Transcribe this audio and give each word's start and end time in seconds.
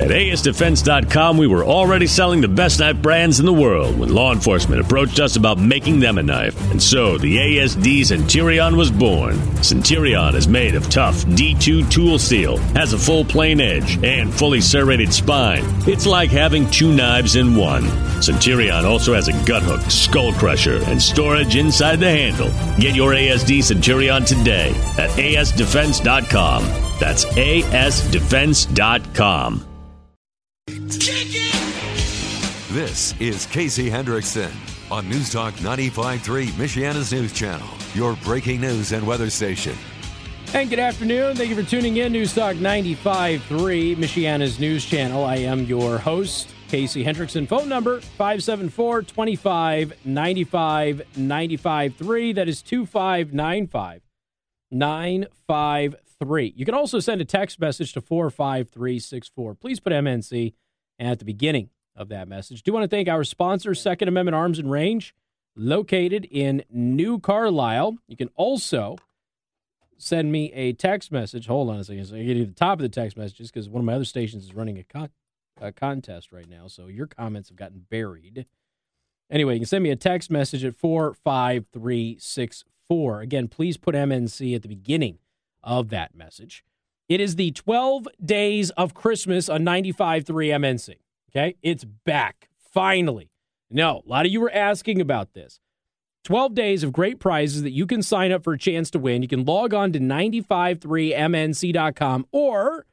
At 0.00 0.08
ASDefense.com, 0.08 1.36
we 1.36 1.46
were 1.46 1.62
already 1.62 2.06
selling 2.06 2.40
the 2.40 2.48
best 2.48 2.80
knife 2.80 3.02
brands 3.02 3.38
in 3.38 3.44
the 3.44 3.52
world 3.52 3.98
when 3.98 4.14
law 4.14 4.32
enforcement 4.32 4.80
approached 4.80 5.20
us 5.20 5.36
about 5.36 5.58
making 5.58 6.00
them 6.00 6.16
a 6.16 6.22
knife. 6.22 6.58
And 6.70 6.82
so 6.82 7.18
the 7.18 7.36
ASD 7.36 8.06
Centurion 8.06 8.78
was 8.78 8.90
born. 8.90 9.36
Centurion 9.62 10.34
is 10.34 10.48
made 10.48 10.74
of 10.74 10.88
tough 10.88 11.26
D2 11.26 11.90
tool 11.90 12.18
steel, 12.18 12.56
has 12.74 12.94
a 12.94 12.98
full 12.98 13.26
plain 13.26 13.60
edge, 13.60 14.02
and 14.02 14.32
fully 14.32 14.62
serrated 14.62 15.12
spine. 15.12 15.64
It's 15.86 16.06
like 16.06 16.30
having 16.30 16.70
two 16.70 16.94
knives 16.94 17.36
in 17.36 17.54
one. 17.54 17.86
Centurion 18.22 18.86
also 18.86 19.12
has 19.12 19.28
a 19.28 19.44
gut 19.44 19.62
hook, 19.62 19.82
skull 19.90 20.32
crusher, 20.32 20.82
and 20.84 21.02
storage 21.02 21.56
inside 21.56 21.96
the 21.96 22.08
handle. 22.08 22.48
Get 22.78 22.96
your 22.96 23.12
ASD 23.12 23.62
Centurion 23.62 24.24
today 24.24 24.70
at 24.96 25.10
ASDefense.com. 25.10 26.62
That's 26.98 27.26
ASDefense.com. 27.26 29.66
This 32.72 33.14
is 33.20 33.46
Casey 33.46 33.88
Hendrickson 33.88 34.50
on 34.90 35.08
News 35.08 35.30
Talk 35.30 35.54
95.3, 35.54 36.46
Michiana's 36.48 37.12
news 37.12 37.32
channel, 37.32 37.68
your 37.94 38.16
breaking 38.24 38.60
news 38.60 38.90
and 38.90 39.06
weather 39.06 39.30
station. 39.30 39.76
And 40.52 40.68
good 40.68 40.80
afternoon. 40.80 41.36
Thank 41.36 41.48
you 41.48 41.54
for 41.54 41.62
tuning 41.62 41.98
in. 41.98 42.10
News 42.10 42.34
Talk 42.34 42.56
95.3, 42.56 43.96
Michiana's 43.96 44.58
news 44.58 44.84
channel. 44.84 45.24
I 45.24 45.36
am 45.36 45.64
your 45.66 45.96
host, 45.98 46.52
Casey 46.66 47.04
Hendrickson. 47.04 47.46
Phone 47.46 47.68
number 47.68 48.00
574 48.00 49.02
25 49.02 49.92
95 50.04 51.02
95 51.16 51.94
3. 51.94 52.32
That 52.32 52.48
is 52.48 52.62
2595 52.62 54.02
953. 54.72 56.54
You 56.56 56.64
can 56.64 56.74
also 56.74 56.98
send 56.98 57.20
a 57.20 57.24
text 57.24 57.60
message 57.60 57.92
to 57.92 58.00
45364. 58.00 59.54
Please 59.54 59.78
put 59.78 59.92
MNC 59.92 60.54
at 61.00 61.18
the 61.18 61.24
beginning 61.24 61.70
of 61.96 62.08
that 62.10 62.28
message. 62.28 62.62
Do 62.62 62.72
want 62.72 62.84
to 62.84 62.88
thank 62.88 63.08
our 63.08 63.24
sponsor, 63.24 63.74
Second 63.74 64.06
Amendment 64.08 64.36
Arms 64.36 64.58
and 64.58 64.70
Range, 64.70 65.14
located 65.56 66.26
in 66.30 66.62
New 66.70 67.18
Carlisle. 67.18 67.96
You 68.06 68.16
can 68.16 68.28
also 68.36 68.96
send 69.98 70.30
me 70.30 70.52
a 70.52 70.72
text 70.72 71.10
message. 71.10 71.46
Hold 71.46 71.70
on 71.70 71.78
a 71.78 71.84
second. 71.84 72.04
So 72.06 72.16
I 72.16 72.22
get 72.22 72.36
you 72.36 72.46
the 72.46 72.52
top 72.52 72.78
of 72.78 72.82
the 72.82 72.88
text 72.88 73.16
messages 73.16 73.50
because 73.50 73.68
one 73.68 73.80
of 73.80 73.86
my 73.86 73.94
other 73.94 74.04
stations 74.04 74.44
is 74.44 74.54
running 74.54 74.78
a, 74.78 74.84
con- 74.84 75.10
a 75.60 75.72
contest 75.72 76.30
right 76.32 76.48
now. 76.48 76.68
So 76.68 76.86
your 76.86 77.06
comments 77.06 77.48
have 77.48 77.56
gotten 77.56 77.86
buried. 77.90 78.46
Anyway, 79.30 79.54
you 79.54 79.60
can 79.60 79.66
send 79.66 79.84
me 79.84 79.90
a 79.90 79.96
text 79.96 80.30
message 80.30 80.64
at 80.64 80.76
45364. 80.76 83.20
Again, 83.20 83.48
please 83.48 83.76
put 83.76 83.94
MNC 83.94 84.56
at 84.56 84.62
the 84.62 84.68
beginning 84.68 85.18
of 85.62 85.90
that 85.90 86.14
message. 86.14 86.64
It 87.10 87.20
is 87.20 87.36
the 87.36 87.50
12 87.50 88.08
days 88.24 88.70
of 88.70 88.94
Christmas 88.94 89.48
on 89.48 89.62
95.3 89.62 90.24
MNC. 90.24 90.94
Okay. 91.30 91.56
It's 91.60 91.84
back. 91.84 92.48
Finally. 92.72 93.32
No, 93.68 94.02
a 94.06 94.08
lot 94.08 94.26
of 94.26 94.32
you 94.32 94.40
were 94.40 94.52
asking 94.52 95.00
about 95.00 95.34
this. 95.34 95.58
12 96.24 96.54
days 96.54 96.84
of 96.84 96.92
great 96.92 97.18
prizes 97.18 97.62
that 97.62 97.72
you 97.72 97.84
can 97.84 98.00
sign 98.02 98.30
up 98.30 98.44
for 98.44 98.52
a 98.52 98.58
chance 98.58 98.92
to 98.92 99.00
win. 99.00 99.22
You 99.22 99.28
can 99.28 99.44
log 99.44 99.74
on 99.74 99.92
to 99.92 99.98
953mnc.com 99.98 102.26
or 102.30 102.86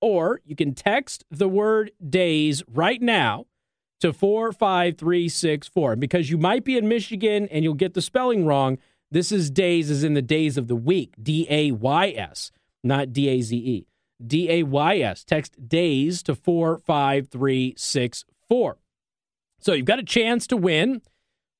or 0.00 0.40
you 0.44 0.54
can 0.54 0.74
text 0.74 1.24
the 1.28 1.48
word 1.48 1.90
days 2.08 2.62
right 2.68 3.02
now 3.02 3.46
to 4.00 4.12
45364. 4.12 5.96
Because 5.96 6.30
you 6.30 6.38
might 6.38 6.62
be 6.62 6.78
in 6.78 6.86
Michigan 6.86 7.48
and 7.50 7.64
you'll 7.64 7.74
get 7.74 7.94
the 7.94 8.02
spelling 8.02 8.46
wrong, 8.46 8.78
this 9.10 9.32
is 9.32 9.50
days 9.50 9.90
as 9.90 10.04
in 10.04 10.14
the 10.14 10.22
days 10.22 10.56
of 10.56 10.68
the 10.68 10.76
week, 10.76 11.14
D 11.20 11.48
A 11.50 11.72
Y 11.72 12.10
S, 12.10 12.52
not 12.82 13.12
D 13.12 13.28
A 13.28 13.40
Z 13.40 13.56
E. 13.56 13.86
D 14.24 14.50
A 14.50 14.62
Y 14.64 14.98
S. 14.98 15.24
Text 15.24 15.68
days 15.68 16.22
to 16.24 16.34
45364. 16.34 18.78
So 19.60 19.72
you've 19.72 19.86
got 19.86 19.98
a 19.98 20.04
chance 20.04 20.46
to 20.48 20.56
win 20.56 21.02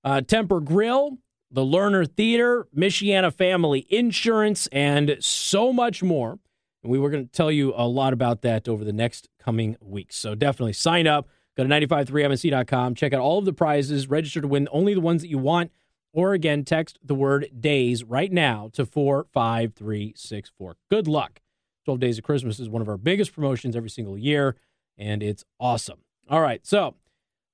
uh, 0.04 0.20
Temper 0.20 0.60
Grill, 0.60 1.18
the 1.50 1.62
Lerner 1.62 2.08
Theater, 2.08 2.66
Michiana 2.76 3.32
Family 3.32 3.86
Insurance, 3.90 4.66
and 4.68 5.16
so 5.20 5.72
much 5.72 6.02
more. 6.02 6.38
And 6.82 6.92
we 6.92 6.98
were 6.98 7.10
going 7.10 7.26
to 7.26 7.32
tell 7.32 7.50
you 7.50 7.72
a 7.76 7.86
lot 7.86 8.12
about 8.12 8.42
that 8.42 8.68
over 8.68 8.84
the 8.84 8.92
next 8.92 9.28
coming 9.38 9.76
weeks. 9.80 10.16
So 10.16 10.34
definitely 10.34 10.74
sign 10.74 11.06
up. 11.06 11.28
Go 11.56 11.64
to 11.64 11.70
953mnc.com. 11.70 12.94
Check 12.94 13.12
out 13.12 13.20
all 13.20 13.38
of 13.38 13.44
the 13.44 13.52
prizes. 13.52 14.08
Register 14.08 14.40
to 14.40 14.48
win 14.48 14.68
only 14.70 14.94
the 14.94 15.00
ones 15.00 15.22
that 15.22 15.28
you 15.28 15.38
want. 15.38 15.72
Or 16.12 16.32
again, 16.32 16.64
text 16.64 16.98
the 17.02 17.14
word 17.14 17.48
days 17.60 18.02
right 18.02 18.32
now 18.32 18.70
to 18.72 18.86
45364. 18.86 20.76
Good 20.90 21.06
luck. 21.06 21.40
12 21.84 22.00
Days 22.00 22.18
of 22.18 22.24
Christmas 22.24 22.60
is 22.60 22.68
one 22.68 22.82
of 22.82 22.88
our 22.88 22.98
biggest 22.98 23.32
promotions 23.32 23.74
every 23.74 23.88
single 23.88 24.18
year, 24.18 24.56
and 24.98 25.22
it's 25.22 25.44
awesome. 25.58 26.00
All 26.28 26.40
right. 26.40 26.66
So 26.66 26.94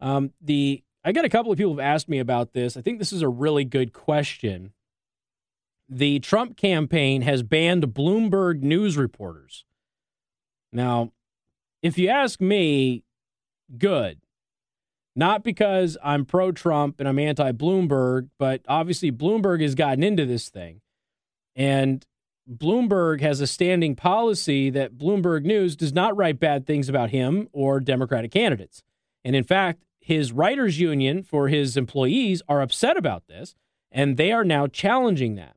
um, 0.01 0.33
the 0.41 0.83
I 1.05 1.13
got 1.13 1.25
a 1.25 1.29
couple 1.29 1.53
of 1.53 1.59
people 1.59 1.75
have 1.75 1.81
asked 1.81 2.09
me 2.09 2.19
about 2.19 2.53
this. 2.53 2.77
I 2.77 2.81
think 2.81 2.99
this 2.99 3.13
is 3.13 3.23
a 3.23 3.29
really 3.29 3.65
good 3.65 3.93
question. 3.93 4.73
The 5.89 6.19
Trump 6.21 6.57
campaign 6.57 7.23
has 7.23 7.43
banned 7.43 7.85
Bloomberg 7.89 8.63
news 8.63 8.97
reporters. 8.97 9.65
Now, 10.73 11.13
if 11.83 11.99
you 11.99 12.09
ask 12.09 12.41
me, 12.41 13.05
good. 13.77 14.19
Not 15.17 15.45
because 15.45 15.97
I'm 16.03 16.25
pro 16.25 16.51
Trump 16.51 16.99
and 16.99 17.09
I'm 17.09 17.19
anti 17.19 17.53
Bloomberg, 17.53 18.29
but 18.39 18.63
obviously 18.69 19.13
Bloomberg 19.13 19.63
has 19.63 19.75
gotten 19.75 20.03
into 20.03 20.27
this 20.27 20.49
thing. 20.49 20.81
And 21.55 22.05
Bloomberg 22.51 23.21
has 23.21 23.41
a 23.41 23.47
standing 23.47 23.95
policy 23.95 24.71
that 24.71 24.99
Bloomberg 24.99 25.45
News 25.45 25.77
does 25.77 25.93
not 25.93 26.17
write 26.17 26.41
bad 26.41 26.67
things 26.67 26.89
about 26.89 27.11
him 27.11 27.49
or 27.53 27.81
Democratic 27.81 28.33
candidates. 28.33 28.83
And 29.25 29.35
in 29.37 29.45
fact, 29.45 29.85
his 30.01 30.33
writers 30.33 30.79
union 30.79 31.23
for 31.23 31.49
his 31.49 31.77
employees 31.77 32.43
are 32.49 32.61
upset 32.61 32.97
about 32.97 33.27
this 33.27 33.55
and 33.91 34.17
they 34.17 34.33
are 34.33 34.45
now 34.45 34.67
challenging 34.67 35.37
that. 35.37 35.57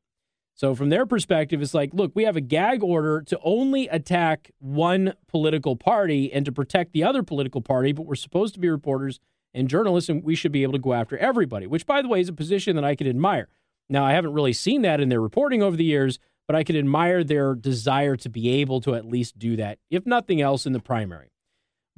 So 0.54 0.74
from 0.74 0.88
their 0.88 1.04
perspective 1.04 1.60
it's 1.60 1.74
like, 1.74 1.92
look, 1.92 2.12
we 2.14 2.24
have 2.24 2.36
a 2.36 2.40
gag 2.40 2.82
order 2.82 3.20
to 3.22 3.38
only 3.42 3.88
attack 3.88 4.50
one 4.58 5.14
political 5.26 5.76
party 5.76 6.32
and 6.32 6.46
to 6.46 6.52
protect 6.52 6.92
the 6.92 7.04
other 7.04 7.22
political 7.22 7.60
party, 7.60 7.92
but 7.92 8.06
we're 8.06 8.14
supposed 8.14 8.54
to 8.54 8.60
be 8.60 8.70
reporters 8.70 9.20
and 9.58 9.68
journalists 9.68 10.08
and 10.08 10.22
we 10.22 10.34
should 10.34 10.52
be 10.52 10.62
able 10.62 10.72
to 10.72 10.78
go 10.78 10.94
after 10.94 11.18
everybody, 11.18 11.66
which 11.66 11.84
by 11.84 12.00
the 12.00 12.08
way 12.08 12.20
is 12.20 12.28
a 12.28 12.32
position 12.32 12.76
that 12.76 12.84
I 12.84 12.94
could 12.94 13.08
admire. 13.08 13.48
Now, 13.88 14.04
I 14.04 14.12
haven't 14.12 14.34
really 14.34 14.52
seen 14.52 14.82
that 14.82 15.00
in 15.00 15.08
their 15.08 15.20
reporting 15.20 15.62
over 15.62 15.76
the 15.76 15.84
years, 15.84 16.18
but 16.46 16.54
I 16.54 16.62
could 16.62 16.76
admire 16.76 17.24
their 17.24 17.54
desire 17.54 18.16
to 18.16 18.28
be 18.28 18.48
able 18.60 18.80
to 18.82 18.94
at 18.94 19.04
least 19.04 19.38
do 19.38 19.56
that, 19.56 19.78
if 19.90 20.06
nothing 20.06 20.40
else, 20.40 20.66
in 20.66 20.72
the 20.72 20.80
primary. 20.80 21.32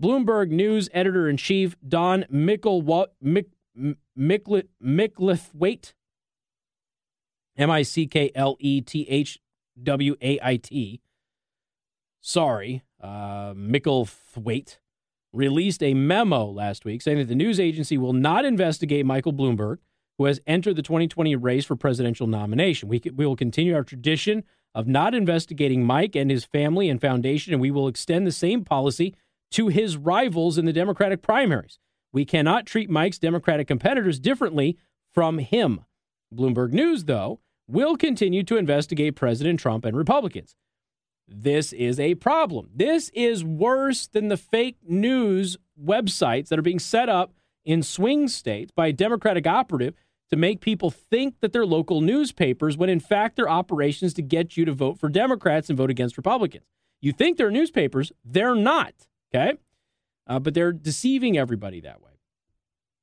Bloomberg 0.00 0.50
News 0.50 0.88
editor 0.94 1.28
in 1.28 1.36
chief 1.36 1.76
Don 1.86 2.24
Mickle, 2.30 2.82
Mick, 3.22 3.46
M 7.56 7.70
I 7.70 7.82
C 7.82 8.06
K 8.06 8.30
L 8.34 8.56
E 8.58 8.80
T 8.80 9.06
H 9.08 9.38
W 9.82 10.16
A 10.22 10.38
I 10.42 10.56
T, 10.56 11.00
sorry, 12.20 12.82
uh, 13.00 13.54
Micklethwait, 13.54 14.78
released 15.32 15.82
a 15.82 15.94
memo 15.94 16.46
last 16.46 16.84
week 16.84 17.02
saying 17.02 17.18
that 17.18 17.28
the 17.28 17.34
news 17.34 17.60
agency 17.60 17.96
will 17.96 18.12
not 18.12 18.44
investigate 18.44 19.06
Michael 19.06 19.32
Bloomberg, 19.32 19.78
who 20.18 20.24
has 20.24 20.40
entered 20.46 20.76
the 20.76 20.82
2020 20.82 21.36
race 21.36 21.64
for 21.64 21.76
presidential 21.76 22.26
nomination. 22.26 22.88
We, 22.88 23.00
we 23.14 23.26
will 23.26 23.36
continue 23.36 23.74
our 23.74 23.84
tradition 23.84 24.44
of 24.74 24.86
not 24.86 25.14
investigating 25.14 25.84
Mike 25.84 26.14
and 26.14 26.30
his 26.30 26.44
family 26.44 26.88
and 26.88 27.00
foundation, 27.00 27.52
and 27.52 27.60
we 27.60 27.70
will 27.70 27.88
extend 27.88 28.26
the 28.26 28.32
same 28.32 28.64
policy 28.64 29.14
to 29.52 29.68
his 29.68 29.96
rivals 29.96 30.58
in 30.58 30.64
the 30.64 30.72
Democratic 30.72 31.22
primaries. 31.22 31.78
We 32.12 32.24
cannot 32.24 32.66
treat 32.66 32.90
Mike's 32.90 33.18
Democratic 33.18 33.66
competitors 33.66 34.20
differently 34.20 34.78
from 35.12 35.38
him. 35.38 35.80
Bloomberg 36.32 36.72
News, 36.72 37.04
though, 37.04 37.40
will 37.68 37.96
continue 37.96 38.42
to 38.44 38.56
investigate 38.56 39.16
President 39.16 39.58
Trump 39.58 39.84
and 39.84 39.96
Republicans. 39.96 40.54
This 41.30 41.72
is 41.72 42.00
a 42.00 42.16
problem. 42.16 42.68
This 42.74 43.10
is 43.14 43.44
worse 43.44 44.08
than 44.08 44.28
the 44.28 44.36
fake 44.36 44.78
news 44.86 45.56
websites 45.82 46.48
that 46.48 46.58
are 46.58 46.62
being 46.62 46.80
set 46.80 47.08
up 47.08 47.32
in 47.64 47.82
swing 47.82 48.26
states 48.26 48.72
by 48.72 48.88
a 48.88 48.92
Democratic 48.92 49.46
operative 49.46 49.94
to 50.30 50.36
make 50.36 50.60
people 50.60 50.90
think 50.90 51.40
that 51.40 51.52
they're 51.52 51.66
local 51.66 52.00
newspapers 52.00 52.76
when 52.76 52.88
in 52.88 53.00
fact 53.00 53.36
they're 53.36 53.48
operations 53.48 54.14
to 54.14 54.22
get 54.22 54.56
you 54.56 54.64
to 54.64 54.72
vote 54.72 54.98
for 54.98 55.08
Democrats 55.08 55.68
and 55.68 55.76
vote 55.76 55.90
against 55.90 56.16
Republicans. 56.16 56.64
You 57.00 57.12
think 57.12 57.38
they're 57.38 57.50
newspapers, 57.50 58.12
they're 58.24 58.54
not. 58.54 58.94
Okay. 59.32 59.56
Uh, 60.26 60.38
but 60.38 60.54
they're 60.54 60.72
deceiving 60.72 61.38
everybody 61.38 61.80
that 61.80 62.02
way. 62.02 62.10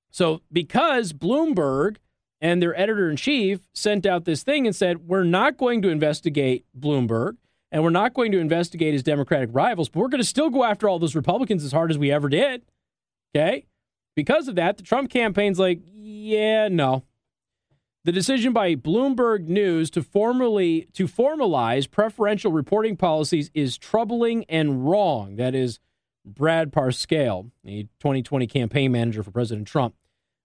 So, 0.10 0.42
because 0.52 1.14
Bloomberg 1.14 1.98
and 2.40 2.62
their 2.62 2.80
editor 2.80 3.10
in 3.10 3.18
chief 3.18 3.68
sent 3.74 4.06
out 4.06 4.26
this 4.26 4.44
thing 4.44 4.66
and 4.66 4.76
said, 4.76 5.08
we're 5.08 5.24
not 5.24 5.58
going 5.58 5.82
to 5.82 5.90
investigate 5.90 6.66
Bloomberg 6.78 7.38
and 7.72 7.84
we're 7.84 7.90
not 7.90 8.14
going 8.14 8.32
to 8.32 8.40
investigate 8.40 8.94
his 8.94 9.04
Democratic 9.04 9.50
rivals, 9.52 9.90
but 9.90 10.00
we're 10.00 10.08
going 10.08 10.22
to 10.22 10.28
still 10.28 10.50
go 10.50 10.64
after 10.64 10.88
all 10.88 11.00
those 11.00 11.16
Republicans 11.16 11.64
as 11.64 11.72
hard 11.72 11.92
as 11.92 11.98
we 11.98 12.12
ever 12.12 12.30
did. 12.30 12.64
Okay. 13.36 13.66
Because 14.16 14.48
of 14.48 14.56
that, 14.56 14.78
the 14.78 14.84
Trump 14.84 15.10
campaign's 15.10 15.60
like, 15.60 15.82
yeah, 15.86 16.68
no. 16.70 17.04
The 18.04 18.12
decision 18.12 18.54
by 18.54 18.74
Bloomberg 18.74 19.48
News 19.48 19.90
to 19.92 20.02
formally 20.02 20.88
to 20.94 21.08
formalize 21.08 21.92
preferential 21.92 22.52
reporting 22.54 22.96
policies 22.96 23.52
is 23.54 23.78
troubling 23.78 24.46
and 24.48 24.90
wrong. 24.90 25.36
That 25.36 25.54
is 25.54 25.80
Brad 26.26 26.72
Parscale, 26.72 27.52
the 27.66 27.84
2020 28.00 28.48
campaign 28.48 28.94
manager 28.94 29.24
for 29.24 29.32
President 29.32 29.68
Trump. 29.68 29.94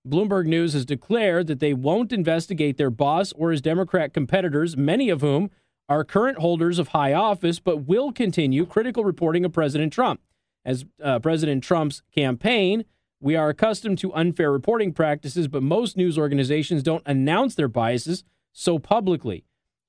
Bloomberg 0.07 0.47
News 0.47 0.73
has 0.73 0.85
declared 0.85 1.47
that 1.47 1.61
they 1.61 1.73
won't 1.73 2.13
investigate 2.13 2.77
their 2.77 2.91
boss 2.91 3.33
or 3.33 3.53
his 3.53 3.63
Democrat 3.63 4.13
competitors, 4.13 4.77
many 4.77 5.09
of 5.09 5.21
whom 5.21 5.49
are 5.93 6.05
current 6.05 6.39
holders 6.39 6.79
of 6.79 6.89
high 6.89 7.13
office, 7.13 7.59
but 7.59 7.87
will 7.87 8.13
continue 8.13 8.65
critical 8.65 9.05
reporting 9.05 9.45
of 9.45 9.53
President 9.53 9.93
Trump. 9.93 10.23
As 10.65 10.87
uh, 11.03 11.19
President 11.19 11.63
Trump's 11.63 12.03
campaign, 12.15 12.85
we 13.21 13.37
are 13.37 13.51
accustomed 13.51 13.99
to 13.99 14.15
unfair 14.15 14.51
reporting 14.51 14.95
practices, 14.95 15.49
but 15.49 15.63
most 15.63 15.97
news 15.97 16.17
organizations 16.17 16.83
don't 16.83 17.03
announce 17.05 17.55
their 17.55 17.69
biases 17.69 18.25
so 18.53 18.79
publicly. 18.79 19.45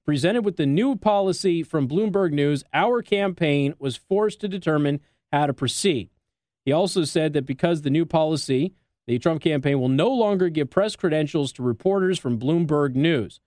Presented 0.05 0.43
with 0.43 0.57
the 0.57 0.65
new 0.65 0.97
policy 0.97 1.63
from 1.63 1.87
Bloomberg 1.87 2.33
News, 2.33 2.65
our 2.73 3.01
campaign 3.01 3.73
was 3.79 3.95
forced 3.95 4.41
to 4.41 4.49
determine 4.49 4.99
how 5.31 5.45
to 5.45 5.53
proceed. 5.53 6.09
He 6.65 6.73
also 6.73 7.05
said 7.05 7.31
that 7.31 7.45
because 7.45 7.81
the 7.81 7.89
new 7.89 8.05
policy, 8.05 8.73
the 9.07 9.19
Trump 9.19 9.41
campaign 9.41 9.79
will 9.79 9.87
no 9.87 10.09
longer 10.09 10.49
give 10.49 10.69
press 10.69 10.97
credentials 10.97 11.53
to 11.53 11.63
reporters 11.63 12.19
from 12.19 12.37
Bloomberg 12.37 12.93
News. 12.93 13.39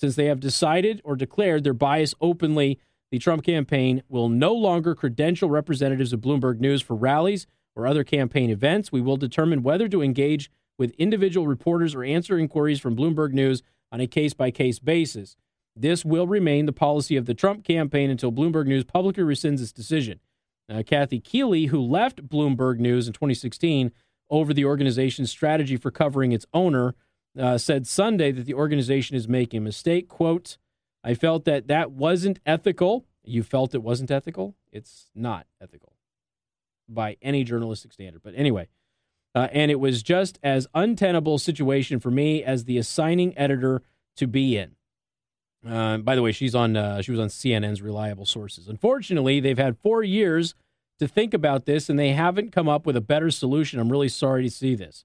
Since 0.00 0.16
they 0.16 0.26
have 0.26 0.40
decided 0.40 1.00
or 1.04 1.16
declared 1.16 1.64
their 1.64 1.74
bias 1.74 2.14
openly, 2.20 2.78
the 3.10 3.18
Trump 3.18 3.44
campaign 3.44 4.02
will 4.08 4.28
no 4.28 4.52
longer 4.52 4.94
credential 4.94 5.48
representatives 5.48 6.12
of 6.12 6.20
Bloomberg 6.20 6.58
News 6.58 6.82
for 6.82 6.96
rallies 6.96 7.46
or 7.76 7.86
other 7.86 8.04
campaign 8.04 8.50
events. 8.50 8.90
We 8.90 9.00
will 9.00 9.16
determine 9.16 9.62
whether 9.62 9.88
to 9.88 10.02
engage 10.02 10.50
with 10.78 10.90
individual 10.98 11.46
reporters 11.46 11.94
or 11.94 12.02
answer 12.02 12.38
inquiries 12.38 12.80
from 12.80 12.96
Bloomberg 12.96 13.32
News 13.32 13.62
on 13.92 14.00
a 14.00 14.08
case 14.08 14.34
by 14.34 14.50
case 14.50 14.80
basis. 14.80 15.36
This 15.76 16.04
will 16.04 16.26
remain 16.26 16.66
the 16.66 16.72
policy 16.72 17.16
of 17.16 17.26
the 17.26 17.34
Trump 17.34 17.64
campaign 17.64 18.10
until 18.10 18.32
Bloomberg 18.32 18.66
News 18.66 18.84
publicly 18.84 19.22
rescinds 19.22 19.60
its 19.60 19.72
decision. 19.72 20.20
Kathy 20.86 21.20
Kiely, 21.20 21.68
who 21.68 21.80
left 21.80 22.28
Bloomberg 22.28 22.78
News 22.78 23.06
in 23.06 23.12
2016 23.12 23.92
over 24.30 24.54
the 24.54 24.64
organization's 24.64 25.30
strategy 25.30 25.76
for 25.76 25.90
covering 25.90 26.32
its 26.32 26.46
owner, 26.54 26.94
uh, 27.38 27.58
said 27.58 27.86
Sunday 27.86 28.32
that 28.32 28.46
the 28.46 28.54
organization 28.54 29.16
is 29.16 29.28
making 29.28 29.58
a 29.58 29.60
mistake. 29.62 30.08
Quote, 30.08 30.58
I 31.02 31.14
felt 31.14 31.44
that 31.44 31.68
that 31.68 31.92
wasn't 31.92 32.40
ethical. 32.46 33.06
You 33.24 33.42
felt 33.42 33.74
it 33.74 33.82
wasn't 33.82 34.10
ethical? 34.10 34.54
It's 34.72 35.10
not 35.14 35.46
ethical 35.60 35.94
by 36.88 37.16
any 37.22 37.44
journalistic 37.44 37.92
standard. 37.92 38.22
But 38.22 38.34
anyway, 38.36 38.68
uh, 39.34 39.48
and 39.52 39.70
it 39.70 39.80
was 39.80 40.02
just 40.02 40.38
as 40.42 40.66
untenable 40.74 41.38
situation 41.38 41.98
for 41.98 42.10
me 42.10 42.42
as 42.44 42.64
the 42.64 42.78
assigning 42.78 43.36
editor 43.36 43.82
to 44.16 44.26
be 44.26 44.56
in. 44.56 44.76
Uh, 45.68 45.98
by 45.98 46.14
the 46.14 46.22
way, 46.22 46.30
she's 46.30 46.54
on. 46.54 46.76
Uh, 46.76 47.00
she 47.00 47.10
was 47.10 47.20
on 47.20 47.28
CNN's 47.28 47.80
reliable 47.80 48.26
sources. 48.26 48.68
Unfortunately, 48.68 49.40
they've 49.40 49.58
had 49.58 49.78
four 49.78 50.02
years 50.02 50.54
to 50.98 51.08
think 51.08 51.34
about 51.34 51.64
this, 51.64 51.88
and 51.88 51.98
they 51.98 52.12
haven't 52.12 52.52
come 52.52 52.68
up 52.68 52.86
with 52.86 52.96
a 52.96 53.00
better 53.00 53.30
solution. 53.30 53.80
I'm 53.80 53.90
really 53.90 54.10
sorry 54.10 54.42
to 54.44 54.50
see 54.50 54.74
this. 54.74 55.04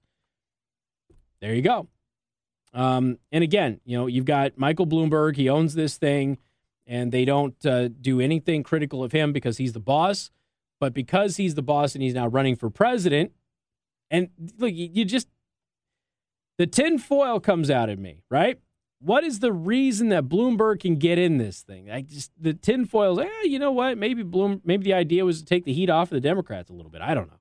There 1.40 1.54
you 1.54 1.62
go. 1.62 1.88
Um, 2.72 3.18
and 3.32 3.42
again, 3.42 3.80
you 3.84 3.96
know, 3.96 4.06
you've 4.06 4.24
got 4.24 4.56
Michael 4.56 4.86
Bloomberg. 4.86 5.36
He 5.36 5.48
owns 5.48 5.74
this 5.74 5.98
thing, 5.98 6.38
and 6.86 7.12
they 7.12 7.24
don't 7.24 7.64
uh, 7.66 7.88
do 7.88 8.20
anything 8.20 8.62
critical 8.62 9.02
of 9.02 9.12
him 9.12 9.32
because 9.32 9.56
he's 9.56 9.72
the 9.72 9.80
boss. 9.80 10.30
But 10.78 10.94
because 10.94 11.36
he's 11.36 11.56
the 11.56 11.62
boss 11.62 11.94
and 11.94 12.02
he's 12.02 12.14
now 12.14 12.26
running 12.26 12.56
for 12.56 12.70
president, 12.70 13.32
and 14.10 14.30
look, 14.58 14.72
you 14.74 15.04
just 15.04 15.28
the 16.56 16.66
tinfoil 16.66 17.38
comes 17.38 17.70
out 17.70 17.90
at 17.90 17.98
me, 17.98 18.22
right? 18.30 18.58
what 19.00 19.24
is 19.24 19.40
the 19.40 19.52
reason 19.52 20.10
that 20.10 20.28
Bloomberg 20.28 20.80
can 20.80 20.96
get 20.96 21.18
in 21.18 21.38
this 21.38 21.62
thing? 21.62 21.90
I 21.90 22.02
just 22.02 22.30
the 22.38 22.54
tinfoil's, 22.54 23.18
eh, 23.18 23.42
you 23.44 23.58
know 23.58 23.72
what? 23.72 23.98
Maybe 23.98 24.22
Bloom, 24.22 24.60
maybe 24.64 24.84
the 24.84 24.94
idea 24.94 25.24
was 25.24 25.40
to 25.40 25.44
take 25.44 25.64
the 25.64 25.72
heat 25.72 25.90
off 25.90 26.08
of 26.08 26.16
the 26.16 26.20
Democrats 26.20 26.70
a 26.70 26.74
little 26.74 26.90
bit. 26.90 27.00
I 27.00 27.14
don't 27.14 27.28
know. 27.28 27.40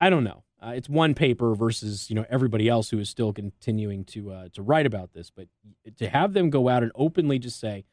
I 0.00 0.10
don't 0.10 0.24
know. 0.24 0.42
Uh, 0.62 0.72
it's 0.74 0.88
one 0.88 1.14
paper 1.14 1.54
versus 1.54 2.10
you 2.10 2.16
know 2.16 2.26
everybody 2.28 2.68
else 2.68 2.90
who 2.90 2.98
is 2.98 3.08
still 3.08 3.32
continuing 3.32 4.04
to 4.04 4.30
uh, 4.30 4.48
to 4.52 4.62
write 4.62 4.86
about 4.86 5.12
this, 5.12 5.30
but 5.30 5.48
to 5.96 6.08
have 6.08 6.34
them 6.34 6.50
go 6.50 6.68
out 6.68 6.82
and 6.82 6.92
openly 6.94 7.38
just 7.38 7.58
say, 7.58 7.84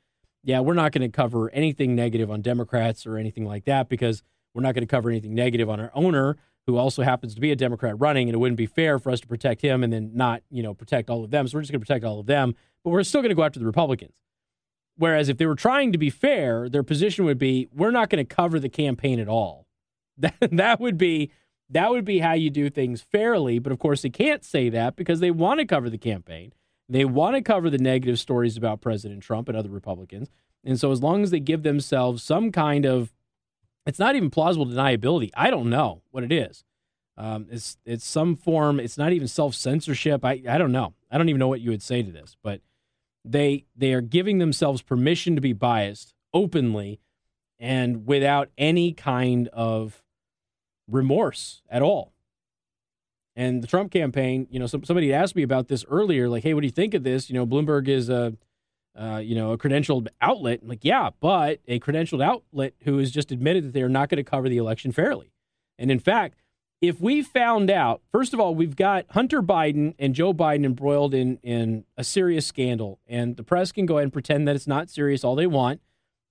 "Yeah, 0.43 0.59
we're 0.59 0.73
not 0.73 0.91
going 0.91 1.09
to 1.09 1.15
cover 1.15 1.49
anything 1.51 1.95
negative 1.95 2.29
on 2.29 2.41
Democrats 2.41 3.05
or 3.05 3.17
anything 3.17 3.45
like 3.45 3.65
that 3.65 3.87
because 3.87 4.21
we're 4.53 4.63
not 4.63 4.73
going 4.73 4.85
to 4.85 4.91
cover 4.91 5.09
anything 5.09 5.33
negative 5.33 5.69
on 5.69 5.79
our 5.79 5.91
owner 5.93 6.35
who 6.67 6.75
also 6.75 7.01
happens 7.01 7.33
to 7.33 7.41
be 7.41 7.51
a 7.51 7.55
Democrat 7.55 7.95
running, 7.97 8.27
and 8.27 8.35
it 8.35 8.37
wouldn't 8.37 8.57
be 8.57 8.65
fair 8.65 8.99
for 8.99 9.09
us 9.09 9.21
to 9.21 9.27
protect 9.27 9.61
him 9.61 9.83
and 9.83 9.93
then 9.93 10.11
not, 10.13 10.41
you 10.51 10.61
know, 10.61 10.73
protect 10.73 11.09
all 11.09 11.23
of 11.23 11.31
them. 11.31 11.47
So 11.47 11.57
we're 11.57 11.61
just 11.61 11.71
going 11.71 11.79
to 11.79 11.85
protect 11.85 12.03
all 12.03 12.19
of 12.19 12.25
them, 12.25 12.53
but 12.83 12.89
we're 12.89 13.03
still 13.03 13.21
going 13.21 13.29
to 13.29 13.35
go 13.35 13.43
after 13.43 13.59
the 13.59 13.65
Republicans. 13.65 14.17
Whereas 14.97 15.29
if 15.29 15.37
they 15.37 15.45
were 15.45 15.55
trying 15.55 15.93
to 15.93 15.97
be 15.97 16.09
fair, 16.09 16.67
their 16.67 16.83
position 16.83 17.23
would 17.23 17.37
be, 17.37 17.69
we're 17.73 17.91
not 17.91 18.09
going 18.09 18.25
to 18.25 18.35
cover 18.35 18.59
the 18.59 18.69
campaign 18.69 19.19
at 19.19 19.27
all. 19.27 19.65
That 20.19 20.33
that 20.51 20.79
would 20.79 20.97
be 20.97 21.29
that 21.69 21.89
would 21.91 22.05
be 22.05 22.19
how 22.19 22.33
you 22.33 22.49
do 22.49 22.69
things 22.69 23.01
fairly. 23.01 23.59
But 23.59 23.71
of 23.71 23.79
course, 23.79 24.01
they 24.01 24.09
can't 24.09 24.43
say 24.43 24.69
that 24.69 24.95
because 24.95 25.19
they 25.19 25.31
want 25.31 25.59
to 25.59 25.65
cover 25.65 25.89
the 25.89 25.97
campaign. 25.97 26.53
They 26.89 27.05
want 27.05 27.35
to 27.35 27.41
cover 27.41 27.69
the 27.69 27.77
negative 27.77 28.19
stories 28.19 28.55
about 28.55 28.81
President 28.81 29.21
Trump 29.21 29.49
and 29.49 29.57
other 29.57 29.69
Republicans. 29.69 30.29
And 30.63 30.79
so, 30.79 30.91
as 30.91 31.03
long 31.03 31.23
as 31.23 31.31
they 31.31 31.39
give 31.39 31.63
themselves 31.63 32.23
some 32.23 32.51
kind 32.51 32.85
of 32.85 33.11
it's 33.87 33.99
not 33.99 34.17
even 34.17 34.29
plausible 34.29 34.65
deniability. 34.65 35.31
I 35.33 35.49
don't 35.49 35.69
know 35.69 36.01
what 36.11 36.25
it 36.25 36.31
is. 36.31 36.65
Um, 37.15 37.47
it's 37.49 37.77
it's 37.85 38.05
some 38.05 38.35
form. 38.35 38.79
It's 38.79 38.97
not 38.97 39.13
even 39.13 39.27
self 39.27 39.55
censorship. 39.55 40.23
I 40.23 40.43
I 40.47 40.57
don't 40.57 40.73
know. 40.73 40.93
I 41.09 41.17
don't 41.17 41.29
even 41.29 41.39
know 41.39 41.47
what 41.47 41.61
you 41.61 41.71
would 41.71 41.81
say 41.81 42.03
to 42.03 42.11
this. 42.11 42.35
But 42.43 42.61
they 43.23 43.65
they 43.75 43.93
are 43.93 44.01
giving 44.01 44.37
themselves 44.37 44.81
permission 44.81 45.35
to 45.35 45.41
be 45.41 45.53
biased 45.53 46.13
openly 46.33 46.99
and 47.59 48.05
without 48.05 48.49
any 48.57 48.91
kind 48.91 49.47
of 49.47 50.03
remorse 50.89 51.61
at 51.69 51.81
all. 51.81 52.13
And 53.35 53.61
the 53.61 53.67
Trump 53.67 53.91
campaign, 53.91 54.47
you 54.49 54.59
know, 54.59 54.65
some, 54.65 54.83
somebody 54.83 55.13
asked 55.13 55.35
me 55.35 55.43
about 55.43 55.67
this 55.67 55.85
earlier, 55.89 56.27
like, 56.27 56.43
hey, 56.43 56.53
what 56.53 56.61
do 56.61 56.67
you 56.67 56.71
think 56.71 56.93
of 56.93 57.03
this? 57.03 57.29
You 57.29 57.35
know, 57.35 57.45
Bloomberg 57.45 57.87
is 57.87 58.09
a 58.09 58.35
uh, 58.97 59.17
you 59.17 59.35
know, 59.35 59.51
a 59.51 59.57
credentialed 59.57 60.07
outlet. 60.21 60.59
I'm 60.63 60.69
like, 60.69 60.83
yeah, 60.83 61.11
but 61.19 61.59
a 61.67 61.79
credentialed 61.79 62.23
outlet 62.23 62.73
who 62.83 62.97
has 62.97 63.11
just 63.11 63.31
admitted 63.31 63.63
that 63.65 63.73
they 63.73 63.83
are 63.83 63.89
not 63.89 64.09
going 64.09 64.17
to 64.17 64.23
cover 64.23 64.49
the 64.49 64.57
election 64.57 64.91
fairly. 64.91 65.31
And 65.77 65.91
in 65.91 65.99
fact, 65.99 66.41
if 66.81 66.99
we 66.99 67.21
found 67.21 67.69
out, 67.69 68.01
first 68.11 68.33
of 68.33 68.39
all, 68.39 68.55
we've 68.55 68.75
got 68.75 69.05
Hunter 69.11 69.41
Biden 69.41 69.93
and 69.99 70.15
Joe 70.15 70.33
Biden 70.33 70.65
embroiled 70.65 71.13
in, 71.13 71.37
in 71.43 71.85
a 71.95 72.03
serious 72.03 72.45
scandal, 72.45 72.99
and 73.07 73.35
the 73.35 73.43
press 73.43 73.71
can 73.71 73.85
go 73.85 73.97
ahead 73.97 74.05
and 74.05 74.13
pretend 74.13 74.47
that 74.47 74.55
it's 74.55 74.67
not 74.67 74.89
serious 74.89 75.23
all 75.23 75.35
they 75.35 75.47
want. 75.47 75.81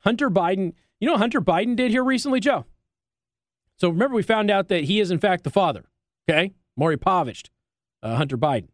Hunter 0.00 0.30
Biden, 0.30 0.74
you 1.00 1.08
know 1.08 1.16
Hunter 1.16 1.40
Biden 1.40 1.76
did 1.76 1.90
here 1.90 2.04
recently, 2.04 2.40
Joe? 2.40 2.64
So 3.78 3.88
remember, 3.90 4.16
we 4.16 4.22
found 4.22 4.50
out 4.50 4.68
that 4.68 4.84
he 4.84 5.00
is, 5.00 5.10
in 5.10 5.18
fact, 5.18 5.44
the 5.44 5.50
father, 5.50 5.84
okay? 6.28 6.52
Maury 6.76 6.96
Povich, 6.96 7.48
uh, 8.02 8.16
Hunter 8.16 8.38
Biden. 8.38 8.68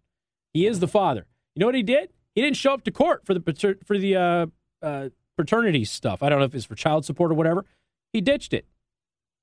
He 0.52 0.66
is 0.66 0.80
the 0.80 0.88
father. 0.88 1.26
You 1.54 1.60
know 1.60 1.66
what 1.66 1.74
he 1.74 1.82
did? 1.82 2.10
He 2.34 2.42
didn't 2.42 2.56
show 2.56 2.72
up 2.72 2.84
to 2.84 2.90
court 2.90 3.26
for 3.26 3.34
the 3.34 3.76
for 3.84 3.98
the 3.98 4.16
uh, 4.16 4.46
uh, 4.80 5.08
paternity 5.36 5.84
stuff. 5.84 6.22
I 6.22 6.28
don't 6.28 6.38
know 6.38 6.44
if 6.44 6.54
it's 6.54 6.64
for 6.64 6.74
child 6.74 7.04
support 7.04 7.30
or 7.30 7.34
whatever. 7.34 7.64
He 8.12 8.20
ditched 8.20 8.54
it, 8.54 8.66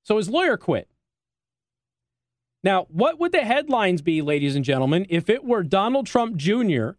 so 0.02 0.16
his 0.16 0.28
lawyer 0.28 0.56
quit. 0.56 0.88
Now, 2.62 2.86
what 2.90 3.18
would 3.18 3.32
the 3.32 3.40
headlines 3.44 4.02
be, 4.02 4.20
ladies 4.22 4.54
and 4.54 4.64
gentlemen, 4.64 5.06
if 5.08 5.30
it 5.30 5.44
were 5.44 5.62
Donald 5.62 6.06
Trump 6.06 6.36
Jr. 6.36 6.90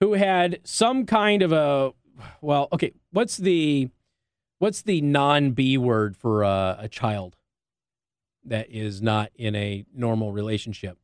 who 0.00 0.14
had 0.14 0.60
some 0.64 1.06
kind 1.06 1.42
of 1.42 1.52
a 1.52 1.92
well, 2.40 2.68
okay, 2.72 2.92
what's 3.10 3.36
the 3.36 3.88
what's 4.64 4.80
the 4.82 5.02
non 5.02 5.50
B 5.50 5.76
word 5.76 6.16
for 6.16 6.42
a, 6.42 6.76
a 6.80 6.88
child 6.88 7.36
that 8.46 8.70
is 8.70 9.02
not 9.02 9.30
in 9.36 9.54
a 9.54 9.84
normal 9.94 10.32
relationship? 10.32 10.98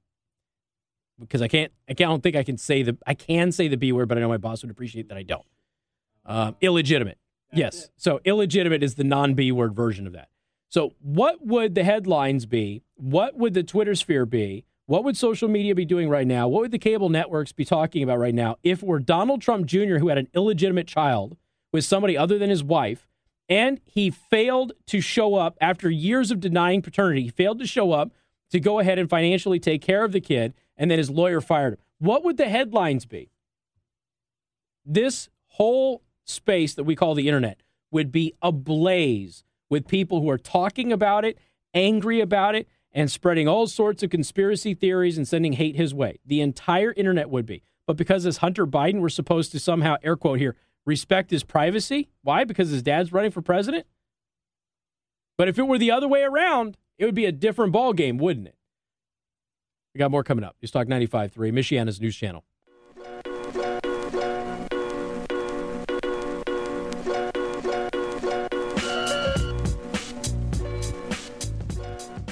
because 1.20 1.42
I 1.42 1.48
can't 1.48 1.70
I 1.88 1.92
don't 1.92 2.22
think 2.22 2.34
I 2.34 2.42
can 2.42 2.56
say 2.56 2.82
the 2.82 2.96
I 3.06 3.14
can 3.14 3.52
say 3.52 3.68
the 3.68 3.76
B 3.76 3.92
word, 3.92 4.08
but 4.08 4.16
I 4.16 4.22
know 4.22 4.28
my 4.28 4.38
boss 4.38 4.62
would 4.62 4.70
appreciate 4.70 5.08
that 5.08 5.18
I 5.18 5.22
don't. 5.22 5.44
Um, 6.24 6.56
illegitimate. 6.60 7.18
That's 7.50 7.58
yes. 7.58 7.84
It. 7.84 7.90
So 7.96 8.20
illegitimate 8.24 8.82
is 8.82 8.94
the 8.94 9.04
non 9.04 9.34
B 9.34 9.52
word 9.52 9.74
version 9.74 10.06
of 10.06 10.14
that. 10.14 10.28
So 10.70 10.94
what 11.00 11.44
would 11.46 11.74
the 11.74 11.84
headlines 11.84 12.46
be? 12.46 12.82
What 12.94 13.36
would 13.36 13.54
the 13.54 13.62
Twitter 13.62 13.94
sphere 13.94 14.24
be? 14.24 14.64
What 14.86 15.04
would 15.04 15.16
social 15.16 15.48
media 15.48 15.74
be 15.74 15.84
doing 15.84 16.08
right 16.08 16.26
now? 16.26 16.48
What 16.48 16.62
would 16.62 16.72
the 16.72 16.78
cable 16.78 17.10
networks 17.10 17.52
be 17.52 17.64
talking 17.64 18.02
about 18.02 18.18
right 18.18 18.34
now 18.34 18.56
if 18.62 18.82
it 18.82 18.88
were 18.88 18.98
Donald 18.98 19.42
Trump 19.42 19.66
Jr. 19.66 19.98
who 19.98 20.08
had 20.08 20.18
an 20.18 20.28
illegitimate 20.34 20.86
child 20.86 21.36
with 21.72 21.84
somebody 21.84 22.16
other 22.16 22.38
than 22.38 22.50
his 22.50 22.64
wife 22.64 23.09
and 23.50 23.80
he 23.85 24.11
failed 24.11 24.73
to 24.87 25.00
show 25.00 25.35
up 25.35 25.59
after 25.61 25.90
years 25.90 26.30
of 26.30 26.40
denying 26.40 26.80
paternity? 26.80 27.25
He 27.25 27.28
failed 27.30 27.59
to 27.59 27.66
show 27.66 27.92
up 27.92 28.12
to 28.50 28.61
go 28.61 28.78
ahead 28.78 28.99
and 28.99 29.11
financially 29.11 29.59
take 29.59 29.83
care 29.83 30.04
of 30.04 30.12
the 30.12 30.21
kid 30.21 30.54
and 30.76 30.90
then 30.90 30.99
his 30.99 31.11
lawyer 31.11 31.40
fired 31.40 31.75
him. 31.75 31.78
What 31.99 32.25
would 32.25 32.37
the 32.37 32.49
headlines 32.49 33.04
be? 33.04 33.30
This 34.87 35.28
whole 35.49 36.02
space 36.25 36.75
that 36.75 36.85
we 36.85 36.97
call 36.97 37.14
the 37.14 37.28
internet 37.28 37.61
would 37.90 38.11
be 38.11 38.33
ablaze 38.40 39.45
with 39.69 39.87
people 39.87 40.21
who 40.21 40.30
are 40.30 40.38
talking 40.38 40.92
about 40.92 41.25
it, 41.25 41.38
angry 41.75 42.21
about 42.21 42.54
it, 42.54 42.69
and 42.92 43.11
spreading 43.11 43.47
all 43.47 43.66
sorts 43.66 44.02
of 44.02 44.11
conspiracy 44.11 44.75
theories 44.75 45.16
and 45.16 45.28
sending 45.28 45.54
hate 45.54 45.76
his 45.76 45.92
way. 45.92 46.19
The 46.25 46.40
entire 46.40 46.92
internet 46.92 47.30
would 47.30 47.47
be. 47.47 47.62
But 47.87 47.97
because 47.97 48.26
as 48.26 48.38
Hunter 48.38 48.66
Biden, 48.66 49.00
we're 49.00 49.09
supposed 49.09 49.52
to 49.52 49.61
somehow, 49.61 49.97
air 50.02 50.16
quote 50.16 50.38
here, 50.38 50.57
respect 50.87 51.30
his 51.30 51.44
privacy. 51.44 52.10
Why? 52.22 52.44
Because 52.44 52.70
his 52.70 52.82
dad's 52.82 53.12
running 53.12 53.30
for 53.30 53.42
president? 53.42 53.87
But 55.38 55.49
if 55.49 55.58
it 55.58 55.62
were 55.62 55.78
the 55.78 55.90
other 55.90 56.08
way 56.08 56.22
around, 56.22 56.76
it 56.99 57.04
would 57.04 57.14
be 57.14 57.26
a 57.26 57.32
different 57.32 57.72
ball 57.72 57.92
game, 57.92 58.18
wouldn't 58.18 58.49
it? 58.49 58.56
We 59.94 59.99
got 59.99 60.10
more 60.10 60.22
coming 60.22 60.44
up. 60.44 60.56
News 60.62 60.70
Talk 60.70 60.87
95.3, 60.87 61.32
Michiana's 61.52 62.00
news 62.00 62.16
channel. 62.16 62.44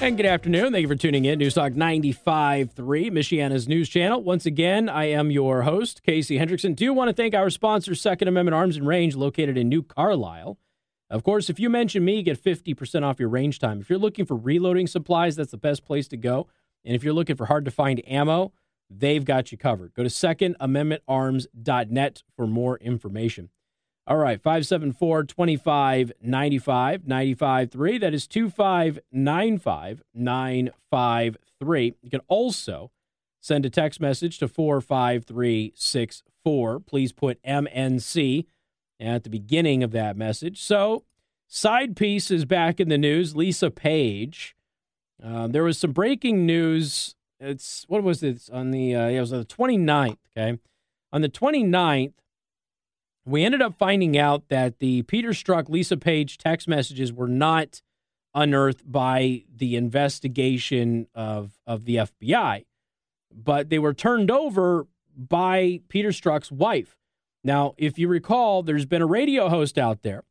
And 0.01 0.15
good 0.15 0.25
afternoon. 0.25 0.71
Thank 0.71 0.83
you 0.83 0.87
for 0.87 0.95
tuning 0.95 1.25
in. 1.25 1.39
News 1.39 1.55
Talk 1.55 1.73
95.3, 1.73 2.69
Michiana's 3.11 3.67
news 3.67 3.89
channel. 3.89 4.23
Once 4.23 4.45
again, 4.45 4.87
I 4.87 5.03
am 5.05 5.29
your 5.29 5.63
host, 5.63 6.03
Casey 6.03 6.39
Hendrickson. 6.39 6.73
Do 6.73 6.93
want 6.93 7.09
to 7.09 7.13
thank 7.13 7.35
our 7.35 7.49
sponsor, 7.49 7.93
Second 7.93 8.29
Amendment 8.29 8.55
Arms 8.55 8.77
and 8.77 8.87
Range, 8.87 9.13
located 9.17 9.57
in 9.57 9.67
New 9.67 9.83
Carlisle. 9.83 10.57
Of 11.09 11.25
course, 11.25 11.49
if 11.49 11.59
you 11.59 11.69
mention 11.69 12.05
me, 12.05 12.15
you 12.15 12.23
get 12.23 12.41
50% 12.41 13.03
off 13.03 13.19
your 13.19 13.27
range 13.27 13.59
time. 13.59 13.81
If 13.81 13.89
you're 13.89 13.99
looking 13.99 14.25
for 14.25 14.37
reloading 14.37 14.87
supplies, 14.87 15.35
that's 15.35 15.51
the 15.51 15.57
best 15.57 15.83
place 15.83 16.07
to 16.07 16.15
go. 16.17 16.47
And 16.85 16.95
if 16.95 17.03
you're 17.03 17.13
looking 17.13 17.35
for 17.35 17.47
hard 17.47 17.65
to 17.65 17.71
find 17.71 18.01
ammo, 18.07 18.53
they've 18.89 19.25
got 19.25 19.51
you 19.51 19.57
covered. 19.57 19.93
Go 19.95 20.03
to 20.03 20.09
secondamendmentarms.net 20.09 22.23
for 22.37 22.47
more 22.47 22.77
information. 22.77 23.49
All 24.09 24.17
right, 24.17 24.41
574 24.41 25.23
2595 25.25 27.07
953. 27.07 27.97
That 27.99 28.15
is 28.15 28.25
2595 28.25 30.01
953. 30.15 31.95
You 32.01 32.09
can 32.09 32.21
also 32.27 32.89
send 33.39 33.67
a 33.67 33.69
text 33.69 34.01
message 34.01 34.39
to 34.39 34.47
45364. 34.47 36.79
Please 36.79 37.11
put 37.11 37.39
MNC 37.43 38.47
at 38.99 39.23
the 39.23 39.29
beginning 39.29 39.83
of 39.83 39.91
that 39.91 40.17
message. 40.17 40.59
So, 40.59 41.03
side 41.47 41.95
piece 41.95 42.31
is 42.31 42.45
back 42.45 42.79
in 42.79 42.89
the 42.89 42.97
news. 42.97 43.35
Lisa 43.35 43.69
Page. 43.69 44.55
Uh, 45.23 45.45
there 45.45 45.61
was 45.61 45.77
some 45.77 45.91
breaking 45.91 46.47
news. 46.47 47.13
It's 47.39 47.85
what 47.87 48.01
was 48.01 48.23
it 48.23 48.49
on 48.51 48.71
the? 48.71 48.95
Uh, 48.95 49.09
yeah, 49.09 49.17
it 49.17 49.21
was 49.21 49.33
on 49.33 49.41
the 49.41 49.45
29th. 49.45 50.17
Okay, 50.35 50.57
on 51.13 51.21
the 51.21 51.29
29th, 51.29 52.13
we 53.29 53.43
ended 53.43 53.61
up 53.61 53.77
finding 53.77 54.17
out 54.17 54.49
that 54.49 54.79
the 54.79 55.03
Peter 55.03 55.29
Strzok 55.29 55.69
Lisa 55.69 55.97
Page 55.97 56.37
text 56.37 56.67
messages 56.67 57.13
were 57.13 57.27
not 57.27 57.81
unearthed 58.33 58.89
by 58.91 59.43
the 59.55 59.75
investigation 59.75 61.07
of 61.13 61.59
of 61.65 61.85
the 61.85 61.97
FBI, 61.97 62.65
but 63.31 63.69
they 63.69 63.79
were 63.79 63.93
turned 63.93 64.31
over 64.31 64.87
by 65.15 65.81
Peter 65.89 66.09
Strzok's 66.09 66.51
wife. 66.51 66.97
Now, 67.43 67.73
if 67.77 67.97
you 67.97 68.07
recall, 68.07 68.63
there's 68.63 68.85
been 68.85 69.01
a 69.01 69.07
radio 69.07 69.49
host 69.49 69.77
out 69.77 70.01
there 70.01 70.23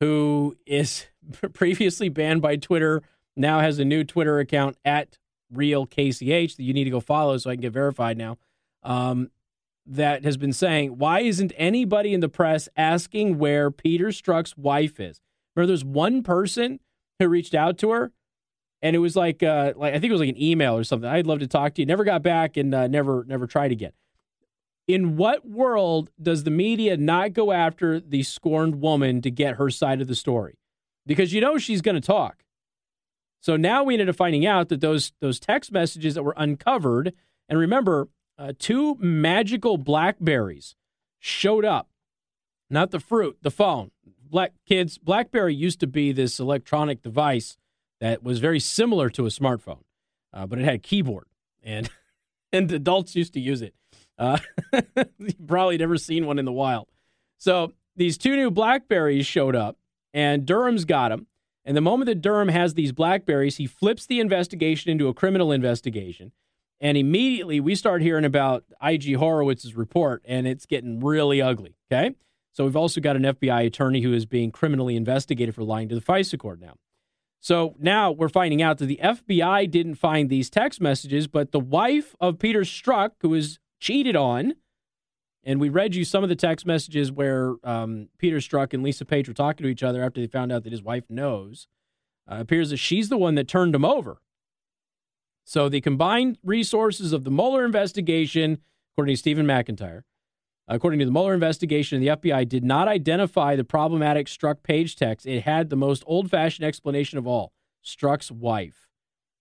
who 0.00 0.56
is 0.66 1.06
previously 1.54 2.08
banned 2.08 2.42
by 2.42 2.56
Twitter, 2.56 3.02
now 3.36 3.60
has 3.60 3.78
a 3.78 3.84
new 3.84 4.04
Twitter 4.04 4.38
account 4.38 4.76
at 4.84 5.18
real 5.52 5.86
KCH 5.86 6.56
that 6.56 6.62
you 6.62 6.72
need 6.72 6.84
to 6.84 6.90
go 6.90 7.00
follow 7.00 7.36
so 7.38 7.50
I 7.50 7.54
can 7.54 7.62
get 7.62 7.72
verified 7.72 8.18
now. 8.18 8.36
Um, 8.82 9.30
that 9.86 10.24
has 10.24 10.36
been 10.36 10.52
saying, 10.52 10.98
why 10.98 11.20
isn't 11.20 11.52
anybody 11.56 12.12
in 12.12 12.20
the 12.20 12.28
press 12.28 12.68
asking 12.76 13.38
where 13.38 13.70
Peter 13.70 14.08
Strzok's 14.08 14.56
wife 14.56 14.98
is? 14.98 15.20
Remember, 15.54 15.68
there's 15.68 15.84
one 15.84 16.22
person 16.22 16.80
who 17.18 17.28
reached 17.28 17.54
out 17.54 17.78
to 17.78 17.90
her, 17.90 18.12
and 18.82 18.94
it 18.94 18.98
was 18.98 19.16
like, 19.16 19.42
uh, 19.42 19.72
like 19.76 19.94
I 19.94 19.98
think 19.98 20.10
it 20.10 20.12
was 20.12 20.20
like 20.20 20.28
an 20.30 20.42
email 20.42 20.76
or 20.76 20.84
something. 20.84 21.08
I'd 21.08 21.26
love 21.26 21.38
to 21.38 21.46
talk 21.46 21.74
to 21.74 21.82
you. 21.82 21.86
Never 21.86 22.04
got 22.04 22.22
back, 22.22 22.56
and 22.56 22.74
uh, 22.74 22.88
never, 22.88 23.24
never 23.26 23.46
tried 23.46 23.72
again. 23.72 23.92
In 24.86 25.16
what 25.16 25.48
world 25.48 26.10
does 26.20 26.44
the 26.44 26.50
media 26.50 26.96
not 26.96 27.32
go 27.32 27.52
after 27.52 27.98
the 27.98 28.22
scorned 28.22 28.80
woman 28.80 29.20
to 29.22 29.30
get 29.30 29.56
her 29.56 29.70
side 29.70 30.00
of 30.00 30.08
the 30.08 30.14
story? 30.14 30.58
Because 31.06 31.32
you 31.32 31.40
know 31.40 31.58
she's 31.58 31.82
going 31.82 31.94
to 31.94 32.00
talk. 32.00 32.44
So 33.40 33.56
now 33.56 33.84
we 33.84 33.94
ended 33.94 34.08
up 34.08 34.16
finding 34.16 34.44
out 34.44 34.68
that 34.68 34.80
those 34.80 35.12
those 35.20 35.38
text 35.38 35.72
messages 35.72 36.14
that 36.14 36.22
were 36.22 36.34
uncovered, 36.36 37.12
and 37.48 37.58
remember, 37.58 38.08
uh, 38.38 38.52
two 38.58 38.96
magical 38.96 39.76
blackberries 39.78 40.76
showed 41.18 41.64
up. 41.64 41.88
Not 42.68 42.90
the 42.90 43.00
fruit, 43.00 43.38
the 43.42 43.50
phone. 43.50 43.90
Black 44.28 44.52
kids, 44.66 44.98
BlackBerry 44.98 45.54
used 45.54 45.80
to 45.80 45.86
be 45.86 46.12
this 46.12 46.40
electronic 46.40 47.02
device 47.02 47.56
that 48.00 48.22
was 48.22 48.40
very 48.40 48.60
similar 48.60 49.08
to 49.10 49.24
a 49.24 49.30
smartphone, 49.30 49.82
uh, 50.32 50.46
but 50.46 50.58
it 50.58 50.64
had 50.64 50.74
a 50.74 50.78
keyboard, 50.78 51.26
and 51.62 51.88
and 52.52 52.70
adults 52.72 53.14
used 53.14 53.32
to 53.34 53.40
use 53.40 53.62
it. 53.62 53.74
Uh, 54.18 54.38
you've 55.18 55.46
probably 55.46 55.78
never 55.78 55.96
seen 55.96 56.26
one 56.26 56.38
in 56.38 56.44
the 56.44 56.52
wild. 56.52 56.88
So 57.38 57.72
these 57.94 58.18
two 58.18 58.34
new 58.34 58.50
Blackberries 58.50 59.26
showed 59.26 59.54
up, 59.54 59.78
and 60.12 60.44
Durham's 60.44 60.84
got 60.84 61.10
them. 61.10 61.26
And 61.64 61.76
the 61.76 61.80
moment 61.80 62.06
that 62.06 62.20
Durham 62.20 62.48
has 62.48 62.74
these 62.74 62.92
Blackberries, 62.92 63.56
he 63.56 63.66
flips 63.66 64.06
the 64.06 64.20
investigation 64.20 64.90
into 64.90 65.08
a 65.08 65.14
criminal 65.14 65.50
investigation. 65.50 66.32
And 66.80 66.98
immediately 66.98 67.60
we 67.60 67.74
start 67.74 68.02
hearing 68.02 68.24
about 68.24 68.64
IG 68.82 69.16
Horowitz's 69.16 69.74
report, 69.74 70.22
and 70.26 70.46
it's 70.46 70.66
getting 70.66 71.00
really 71.00 71.40
ugly. 71.40 71.76
Okay. 71.90 72.14
So 72.52 72.64
we've 72.64 72.76
also 72.76 73.00
got 73.00 73.16
an 73.16 73.22
FBI 73.22 73.66
attorney 73.66 74.00
who 74.00 74.14
is 74.14 74.24
being 74.24 74.50
criminally 74.50 74.96
investigated 74.96 75.54
for 75.54 75.62
lying 75.62 75.88
to 75.90 75.94
the 75.94 76.00
FISA 76.00 76.38
court 76.38 76.58
now. 76.58 76.74
So 77.40 77.76
now 77.78 78.10
we're 78.10 78.30
finding 78.30 78.62
out 78.62 78.78
that 78.78 78.86
the 78.86 78.98
FBI 79.02 79.70
didn't 79.70 79.96
find 79.96 80.30
these 80.30 80.48
text 80.48 80.80
messages, 80.80 81.26
but 81.26 81.52
the 81.52 81.60
wife 81.60 82.14
of 82.18 82.38
Peter 82.38 82.62
Strzok, 82.62 83.10
who 83.20 83.28
was 83.28 83.58
cheated 83.78 84.16
on, 84.16 84.54
and 85.44 85.60
we 85.60 85.68
read 85.68 85.94
you 85.94 86.04
some 86.04 86.24
of 86.24 86.28
the 86.28 86.34
text 86.34 86.66
messages 86.66 87.12
where 87.12 87.54
um, 87.62 88.08
Peter 88.18 88.38
Strzok 88.38 88.72
and 88.72 88.82
Lisa 88.82 89.04
Page 89.04 89.28
were 89.28 89.34
talking 89.34 89.62
to 89.62 89.70
each 89.70 89.82
other 89.82 90.02
after 90.02 90.20
they 90.20 90.26
found 90.26 90.50
out 90.50 90.64
that 90.64 90.72
his 90.72 90.82
wife 90.82 91.04
knows. 91.08 91.68
Uh, 92.28 92.38
appears 92.40 92.70
that 92.70 92.78
she's 92.78 93.08
the 93.10 93.16
one 93.16 93.36
that 93.36 93.46
turned 93.46 93.74
him 93.74 93.84
over. 93.84 94.20
So 95.48 95.68
the 95.68 95.80
combined 95.80 96.38
resources 96.42 97.12
of 97.12 97.22
the 97.22 97.30
Mueller 97.30 97.64
investigation, 97.64 98.58
according 98.92 99.14
to 99.14 99.18
Stephen 99.18 99.46
McIntyre, 99.46 100.02
according 100.66 100.98
to 100.98 101.06
the 101.06 101.12
Mueller 101.12 101.34
investigation, 101.34 102.00
the 102.00 102.08
FBI 102.08 102.48
did 102.48 102.64
not 102.64 102.88
identify 102.88 103.54
the 103.54 103.62
problematic 103.62 104.26
Strzok 104.26 104.64
Page 104.64 104.96
text. 104.96 105.24
It 105.24 105.44
had 105.44 105.70
the 105.70 105.76
most 105.76 106.02
old-fashioned 106.04 106.66
explanation 106.66 107.16
of 107.16 107.28
all: 107.28 107.52
Strzok's 107.84 108.32
wife. 108.32 108.88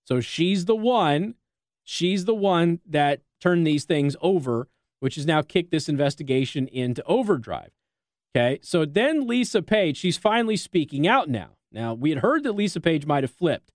So 0.04 0.22
she's 0.22 0.66
the 0.66 0.76
one. 0.76 1.34
She's 1.84 2.26
the 2.26 2.36
one 2.36 2.82
that 2.86 3.22
turned 3.42 3.66
these 3.66 3.86
things 3.86 4.16
over, 4.22 4.68
which 5.00 5.16
has 5.16 5.26
now 5.26 5.42
kicked 5.42 5.72
this 5.72 5.90
investigation 5.90 6.68
into 6.68 7.04
overdrive. 7.06 7.72
Okay, 8.36 8.60
so 8.62 8.86
then 8.86 9.26
Lisa 9.26 9.64
Page, 9.64 9.98
she's 9.98 10.18
finally 10.18 10.58
speaking 10.58 11.08
out 11.08 11.30
now. 11.30 11.58
Now 11.72 11.96
we 11.96 12.12
had 12.12 12.20
heard 12.20 12.44
that 12.44 12.54
Lisa 12.54 12.80
Page 12.80 13.08
might 13.08 13.24
have 13.24 13.32
flipped. 13.32 13.72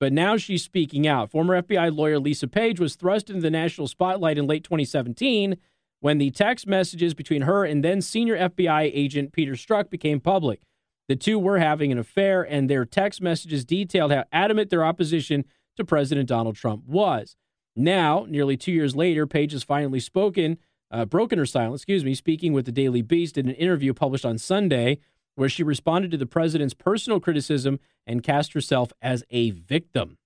But 0.00 0.12
now 0.12 0.36
she's 0.36 0.62
speaking 0.62 1.06
out. 1.06 1.30
Former 1.30 1.60
FBI 1.60 1.94
lawyer 1.94 2.18
Lisa 2.18 2.46
Page 2.46 2.78
was 2.78 2.94
thrust 2.94 3.30
into 3.30 3.42
the 3.42 3.50
national 3.50 3.88
spotlight 3.88 4.38
in 4.38 4.46
late 4.46 4.64
2017 4.64 5.56
when 6.00 6.18
the 6.18 6.30
text 6.30 6.66
messages 6.66 7.14
between 7.14 7.42
her 7.42 7.64
and 7.64 7.84
then 7.84 8.00
senior 8.00 8.36
FBI 8.36 8.90
agent 8.94 9.32
Peter 9.32 9.52
Strzok 9.52 9.90
became 9.90 10.20
public. 10.20 10.60
The 11.08 11.16
two 11.16 11.38
were 11.38 11.58
having 11.58 11.90
an 11.90 11.98
affair, 11.98 12.42
and 12.42 12.68
their 12.68 12.84
text 12.84 13.22
messages 13.22 13.64
detailed 13.64 14.12
how 14.12 14.24
adamant 14.30 14.70
their 14.70 14.84
opposition 14.84 15.44
to 15.76 15.84
President 15.84 16.28
Donald 16.28 16.54
Trump 16.54 16.84
was. 16.86 17.34
Now, 17.74 18.26
nearly 18.28 18.56
two 18.56 18.72
years 18.72 18.94
later, 18.94 19.26
Page 19.26 19.52
has 19.52 19.62
finally 19.62 20.00
spoken, 20.00 20.58
uh, 20.90 21.06
broken 21.06 21.38
her 21.38 21.46
silence, 21.46 21.80
excuse 21.80 22.04
me, 22.04 22.14
speaking 22.14 22.52
with 22.52 22.66
the 22.66 22.72
Daily 22.72 23.02
Beast 23.02 23.38
in 23.38 23.48
an 23.48 23.54
interview 23.54 23.94
published 23.94 24.26
on 24.26 24.36
Sunday 24.36 24.98
where 25.38 25.48
she 25.48 25.62
responded 25.62 26.10
to 26.10 26.16
the 26.16 26.26
president's 26.26 26.74
personal 26.74 27.20
criticism 27.20 27.78
and 28.08 28.24
cast 28.24 28.54
herself 28.54 28.92
as 29.00 29.22
a 29.30 29.50
victim. 29.50 30.18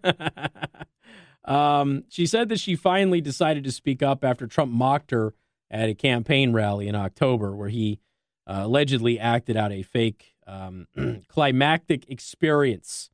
um, 1.44 2.02
she 2.08 2.26
said 2.26 2.48
that 2.48 2.58
she 2.58 2.74
finally 2.74 3.20
decided 3.20 3.62
to 3.62 3.70
speak 3.70 4.02
up 4.02 4.24
after 4.24 4.48
Trump 4.48 4.72
mocked 4.72 5.12
her 5.12 5.34
at 5.70 5.88
a 5.88 5.94
campaign 5.94 6.52
rally 6.52 6.88
in 6.88 6.96
October, 6.96 7.54
where 7.54 7.68
he 7.68 8.00
uh, 8.48 8.62
allegedly 8.64 9.20
acted 9.20 9.56
out 9.56 9.70
a 9.70 9.82
fake 9.82 10.34
um, 10.48 10.88
climactic 11.28 12.10
experience. 12.10 13.08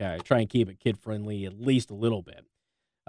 Okay, 0.00 0.18
try 0.22 0.38
and 0.38 0.48
keep 0.48 0.68
it 0.68 0.78
kid 0.78 0.98
friendly 0.98 1.46
at 1.46 1.60
least 1.60 1.90
a 1.90 1.94
little 1.94 2.22
bit. 2.22 2.46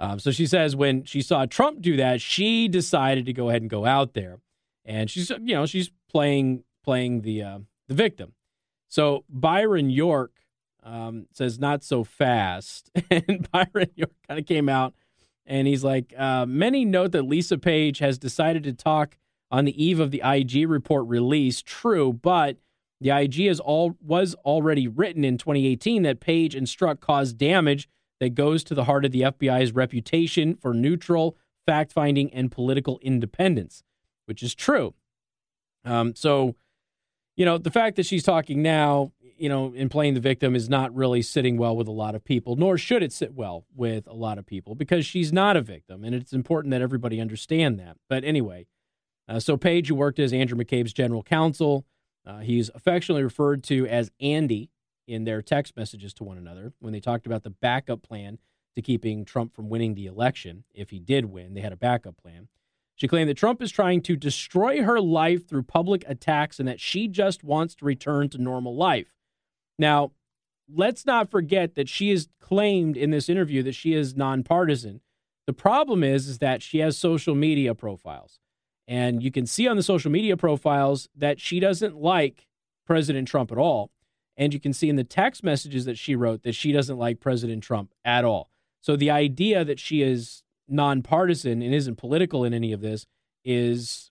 Um, 0.00 0.18
so 0.18 0.32
she 0.32 0.46
says 0.46 0.74
when 0.74 1.04
she 1.04 1.22
saw 1.22 1.46
Trump 1.46 1.80
do 1.80 1.96
that, 1.96 2.20
she 2.20 2.66
decided 2.66 3.26
to 3.26 3.32
go 3.32 3.50
ahead 3.50 3.62
and 3.62 3.70
go 3.70 3.86
out 3.86 4.14
there, 4.14 4.40
and 4.84 5.08
she's 5.08 5.30
you 5.30 5.54
know 5.54 5.66
she's 5.66 5.90
playing 6.14 6.64
playing 6.84 7.22
the 7.22 7.42
uh, 7.42 7.58
the 7.88 7.94
victim. 7.94 8.32
So 8.88 9.24
Byron 9.28 9.90
York 9.90 10.32
um, 10.82 11.26
says 11.32 11.58
not 11.58 11.82
so 11.82 12.04
fast, 12.04 12.90
and 13.10 13.48
Byron 13.50 13.90
York 13.96 14.12
kind 14.28 14.38
of 14.38 14.46
came 14.46 14.68
out 14.68 14.94
and 15.46 15.66
he's 15.66 15.84
like, 15.84 16.14
uh, 16.16 16.46
many 16.46 16.84
note 16.84 17.12
that 17.12 17.22
Lisa 17.22 17.58
Page 17.58 17.98
has 17.98 18.18
decided 18.18 18.62
to 18.64 18.72
talk 18.72 19.18
on 19.50 19.64
the 19.64 19.84
eve 19.84 20.00
of 20.00 20.10
the 20.10 20.22
IG 20.24 20.68
report 20.68 21.06
release. 21.06 21.60
True, 21.62 22.12
but 22.12 22.56
the 23.00 23.10
IG 23.10 23.40
is 23.40 23.60
all 23.60 23.96
was 24.00 24.34
already 24.44 24.88
written 24.88 25.24
in 25.24 25.36
2018 25.36 26.02
that 26.04 26.20
Page 26.20 26.54
and 26.54 26.66
Strzok 26.66 27.00
caused 27.00 27.36
damage 27.36 27.88
that 28.20 28.34
goes 28.34 28.64
to 28.64 28.74
the 28.74 28.84
heart 28.84 29.04
of 29.04 29.12
the 29.12 29.22
FBI's 29.22 29.72
reputation 29.72 30.54
for 30.54 30.72
neutral 30.72 31.36
fact 31.66 31.92
finding 31.92 32.32
and 32.32 32.50
political 32.50 32.98
independence, 33.02 33.82
which 34.26 34.42
is 34.42 34.54
true. 34.54 34.94
Um, 35.84 36.14
so, 36.14 36.54
you 37.36 37.44
know, 37.44 37.58
the 37.58 37.70
fact 37.70 37.96
that 37.96 38.06
she's 38.06 38.22
talking 38.22 38.62
now, 38.62 39.12
you 39.36 39.48
know, 39.48 39.72
in 39.74 39.88
playing 39.88 40.14
the 40.14 40.20
victim 40.20 40.54
is 40.54 40.68
not 40.68 40.94
really 40.94 41.20
sitting 41.20 41.56
well 41.56 41.76
with 41.76 41.88
a 41.88 41.92
lot 41.92 42.14
of 42.14 42.24
people, 42.24 42.56
nor 42.56 42.78
should 42.78 43.02
it 43.02 43.12
sit 43.12 43.34
well 43.34 43.66
with 43.74 44.06
a 44.06 44.14
lot 44.14 44.38
of 44.38 44.46
people 44.46 44.74
because 44.74 45.04
she's 45.04 45.32
not 45.32 45.56
a 45.56 45.60
victim. 45.60 46.04
And 46.04 46.14
it's 46.14 46.32
important 46.32 46.70
that 46.70 46.80
everybody 46.80 47.20
understand 47.20 47.78
that. 47.80 47.96
But 48.08 48.24
anyway, 48.24 48.66
uh, 49.28 49.40
so 49.40 49.56
Page, 49.56 49.88
who 49.88 49.94
worked 49.94 50.18
as 50.18 50.32
Andrew 50.32 50.56
McCabe's 50.56 50.92
general 50.92 51.22
counsel, 51.22 51.84
uh, 52.26 52.38
he's 52.38 52.70
affectionately 52.74 53.24
referred 53.24 53.62
to 53.64 53.86
as 53.86 54.10
Andy 54.20 54.70
in 55.06 55.24
their 55.24 55.42
text 55.42 55.76
messages 55.76 56.14
to 56.14 56.24
one 56.24 56.38
another 56.38 56.72
when 56.78 56.92
they 56.92 57.00
talked 57.00 57.26
about 57.26 57.42
the 57.42 57.50
backup 57.50 58.02
plan 58.02 58.38
to 58.74 58.82
keeping 58.82 59.24
Trump 59.24 59.54
from 59.54 59.68
winning 59.68 59.94
the 59.94 60.06
election. 60.06 60.64
If 60.72 60.90
he 60.90 60.98
did 60.98 61.26
win, 61.26 61.54
they 61.54 61.60
had 61.60 61.72
a 61.72 61.76
backup 61.76 62.16
plan. 62.16 62.48
She 62.96 63.08
claimed 63.08 63.28
that 63.28 63.36
Trump 63.36 63.60
is 63.60 63.72
trying 63.72 64.02
to 64.02 64.16
destroy 64.16 64.82
her 64.82 65.00
life 65.00 65.48
through 65.48 65.64
public 65.64 66.04
attacks 66.06 66.58
and 66.58 66.68
that 66.68 66.80
she 66.80 67.08
just 67.08 67.42
wants 67.42 67.74
to 67.76 67.84
return 67.84 68.28
to 68.30 68.38
normal 68.38 68.76
life. 68.76 69.14
Now, 69.78 70.12
let's 70.72 71.04
not 71.04 71.30
forget 71.30 71.74
that 71.74 71.88
she 71.88 72.10
has 72.10 72.28
claimed 72.40 72.96
in 72.96 73.10
this 73.10 73.28
interview 73.28 73.62
that 73.64 73.74
she 73.74 73.94
is 73.94 74.14
nonpartisan. 74.14 75.00
The 75.46 75.52
problem 75.52 76.04
is, 76.04 76.28
is 76.28 76.38
that 76.38 76.62
she 76.62 76.78
has 76.78 76.96
social 76.96 77.34
media 77.34 77.74
profiles. 77.74 78.38
And 78.86 79.22
you 79.22 79.30
can 79.30 79.46
see 79.46 79.66
on 79.66 79.76
the 79.76 79.82
social 79.82 80.10
media 80.10 80.36
profiles 80.36 81.08
that 81.16 81.40
she 81.40 81.58
doesn't 81.58 81.96
like 81.96 82.46
President 82.86 83.26
Trump 83.26 83.50
at 83.50 83.58
all. 83.58 83.90
And 84.36 84.52
you 84.52 84.60
can 84.60 84.72
see 84.72 84.88
in 84.88 84.96
the 84.96 85.04
text 85.04 85.42
messages 85.42 85.84
that 85.84 85.98
she 85.98 86.14
wrote 86.14 86.42
that 86.42 86.54
she 86.54 86.72
doesn't 86.72 86.98
like 86.98 87.20
President 87.20 87.62
Trump 87.62 87.92
at 88.04 88.24
all. 88.24 88.50
So 88.80 88.96
the 88.96 89.10
idea 89.10 89.64
that 89.64 89.80
she 89.80 90.02
is 90.02 90.43
nonpartisan 90.68 91.62
and 91.62 91.74
isn't 91.74 91.96
political 91.96 92.44
in 92.44 92.54
any 92.54 92.72
of 92.72 92.80
this 92.80 93.06
is 93.44 94.10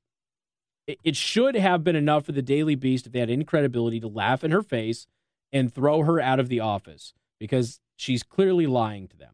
it 0.87 1.15
should 1.15 1.55
have 1.55 1.83
been 1.83 1.95
enough 1.95 2.25
for 2.25 2.33
the 2.33 2.41
Daily 2.41 2.75
Beast 2.75 3.05
if 3.05 3.13
they 3.13 3.19
had 3.19 3.29
any 3.29 3.45
credibility 3.45 3.99
to 4.01 4.07
laugh 4.07 4.43
in 4.43 4.51
her 4.51 4.61
face 4.61 5.07
and 5.51 5.73
throw 5.73 6.03
her 6.03 6.19
out 6.19 6.39
of 6.39 6.49
the 6.49 6.59
office 6.59 7.13
because 7.39 7.79
she's 7.95 8.23
clearly 8.23 8.67
lying 8.67 9.07
to 9.07 9.17
them. 9.17 9.33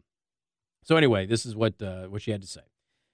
So 0.84 0.96
anyway, 0.96 1.26
this 1.26 1.46
is 1.46 1.56
what 1.56 1.82
uh, 1.82 2.04
what 2.04 2.22
she 2.22 2.32
had 2.32 2.42
to 2.42 2.48
say. 2.48 2.62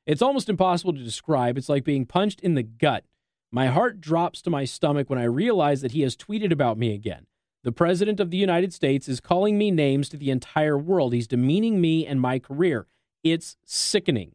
It's 0.05 0.21
almost 0.21 0.50
impossible 0.50 0.93
to 0.93 1.03
describe. 1.03 1.57
It's 1.57 1.69
like 1.69 1.83
being 1.83 2.05
punched 2.05 2.41
in 2.41 2.55
the 2.55 2.63
gut. 2.63 3.05
My 3.51 3.67
heart 3.67 4.01
drops 4.01 4.41
to 4.43 4.50
my 4.50 4.65
stomach 4.65 5.09
when 5.09 5.19
I 5.19 5.24
realize 5.24 5.81
that 5.81 5.93
he 5.93 6.01
has 6.01 6.15
tweeted 6.15 6.51
about 6.51 6.77
me 6.77 6.93
again. 6.93 7.25
The 7.63 7.71
President 7.71 8.19
of 8.19 8.29
the 8.29 8.38
United 8.38 8.74
States 8.74 9.07
is 9.07 9.19
calling 9.19 9.57
me 9.57 9.71
names 9.71 10.09
to 10.09 10.17
the 10.17 10.29
entire 10.29 10.77
world. 10.77 11.13
He's 11.13 11.27
demeaning 11.27 11.81
me 11.81 12.05
and 12.05 12.21
my 12.21 12.38
career. 12.38 12.85
It's 13.25 13.58
sickening. 13.65 14.34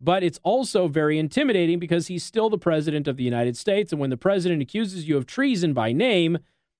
But 0.00 0.22
it's 0.24 0.40
also 0.42 0.88
very 0.88 1.18
intimidating 1.18 1.78
because 1.78 2.06
he's 2.06 2.24
still 2.24 2.48
the 2.48 2.56
President 2.56 3.06
of 3.06 3.18
the 3.18 3.22
United 3.22 3.54
States. 3.56 3.92
And 3.92 4.00
when 4.00 4.08
the 4.08 4.16
President 4.16 4.62
accuses 4.62 5.06
you 5.06 5.18
of 5.18 5.26
treason 5.26 5.74
by 5.74 5.92
name, 5.92 6.38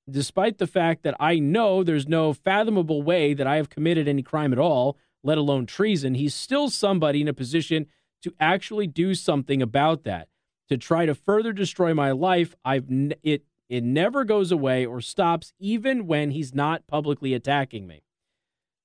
despite 0.08 0.56
the 0.56 0.66
fact 0.66 1.02
that 1.02 1.14
I 1.20 1.38
know 1.38 1.84
there's 1.84 2.08
no 2.08 2.32
fathomable 2.32 3.02
way 3.02 3.34
that 3.34 3.46
I 3.46 3.56
have 3.56 3.68
committed 3.68 4.08
any 4.08 4.22
crime 4.22 4.54
at 4.54 4.58
all, 4.58 4.96
let 5.22 5.36
alone 5.36 5.66
treason, 5.66 6.14
he's 6.14 6.34
still 6.34 6.70
somebody 6.70 7.20
in 7.20 7.28
a 7.28 7.34
position 7.34 7.86
to 8.22 8.32
actually 8.40 8.86
do 8.86 9.14
something 9.14 9.60
about 9.60 10.04
that. 10.04 10.28
To 10.70 10.78
try 10.78 11.04
to 11.04 11.14
further 11.14 11.52
destroy 11.52 11.92
my 11.92 12.12
life, 12.12 12.54
I've 12.64 12.86
it 13.22 13.44
it 13.68 13.84
never 13.84 14.24
goes 14.24 14.50
away 14.50 14.86
or 14.86 15.00
stops 15.00 15.52
even 15.58 16.06
when 16.06 16.30
he's 16.30 16.54
not 16.54 16.86
publicly 16.86 17.34
attacking 17.34 17.86
me. 17.86 18.02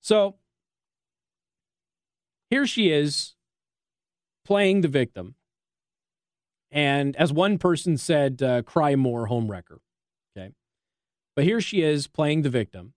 So 0.01 0.35
here 2.49 2.67
she 2.67 2.91
is 2.91 3.35
playing 4.45 4.81
the 4.81 4.87
victim. 4.87 5.35
And 6.71 7.15
as 7.15 7.31
one 7.31 7.57
person 7.57 7.97
said, 7.97 8.41
uh, 8.41 8.61
cry 8.61 8.95
more, 8.95 9.27
homewrecker. 9.27 9.79
Okay. 10.37 10.51
But 11.35 11.45
here 11.45 11.61
she 11.61 11.81
is 11.81 12.07
playing 12.07 12.41
the 12.41 12.49
victim. 12.49 12.93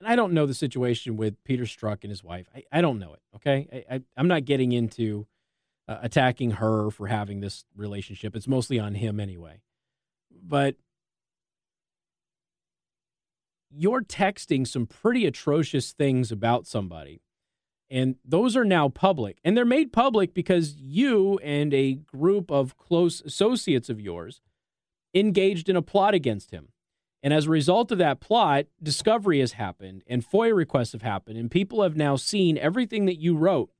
And 0.00 0.08
I 0.08 0.16
don't 0.16 0.32
know 0.32 0.46
the 0.46 0.54
situation 0.54 1.16
with 1.16 1.42
Peter 1.44 1.64
Strzok 1.64 1.98
and 2.02 2.10
his 2.10 2.24
wife. 2.24 2.48
I, 2.54 2.64
I 2.72 2.80
don't 2.80 2.98
know 2.98 3.14
it. 3.14 3.20
Okay. 3.36 3.84
I, 3.90 4.02
I'm 4.16 4.28
not 4.28 4.44
getting 4.44 4.72
into 4.72 5.26
uh, 5.86 5.98
attacking 6.02 6.52
her 6.52 6.90
for 6.90 7.06
having 7.06 7.40
this 7.40 7.64
relationship. 7.76 8.34
It's 8.34 8.48
mostly 8.48 8.78
on 8.78 8.94
him 8.94 9.20
anyway. 9.20 9.60
But 10.30 10.76
you're 13.70 14.02
texting 14.02 14.66
some 14.66 14.86
pretty 14.86 15.26
atrocious 15.26 15.92
things 15.92 16.32
about 16.32 16.66
somebody. 16.66 17.22
And 17.90 18.16
those 18.24 18.56
are 18.56 18.64
now 18.64 18.88
public. 18.88 19.38
And 19.42 19.56
they're 19.56 19.64
made 19.64 19.92
public 19.92 20.32
because 20.32 20.76
you 20.76 21.38
and 21.42 21.74
a 21.74 21.94
group 21.94 22.50
of 22.50 22.76
close 22.76 23.20
associates 23.20 23.90
of 23.90 24.00
yours 24.00 24.40
engaged 25.12 25.68
in 25.68 25.74
a 25.74 25.82
plot 25.82 26.14
against 26.14 26.52
him. 26.52 26.68
And 27.22 27.34
as 27.34 27.46
a 27.46 27.50
result 27.50 27.90
of 27.90 27.98
that 27.98 28.20
plot, 28.20 28.66
discovery 28.82 29.40
has 29.40 29.52
happened 29.52 30.04
and 30.06 30.24
FOIA 30.24 30.54
requests 30.54 30.92
have 30.92 31.02
happened. 31.02 31.36
And 31.36 31.50
people 31.50 31.82
have 31.82 31.96
now 31.96 32.14
seen 32.16 32.56
everything 32.56 33.06
that 33.06 33.18
you 33.18 33.36
wrote. 33.36 33.70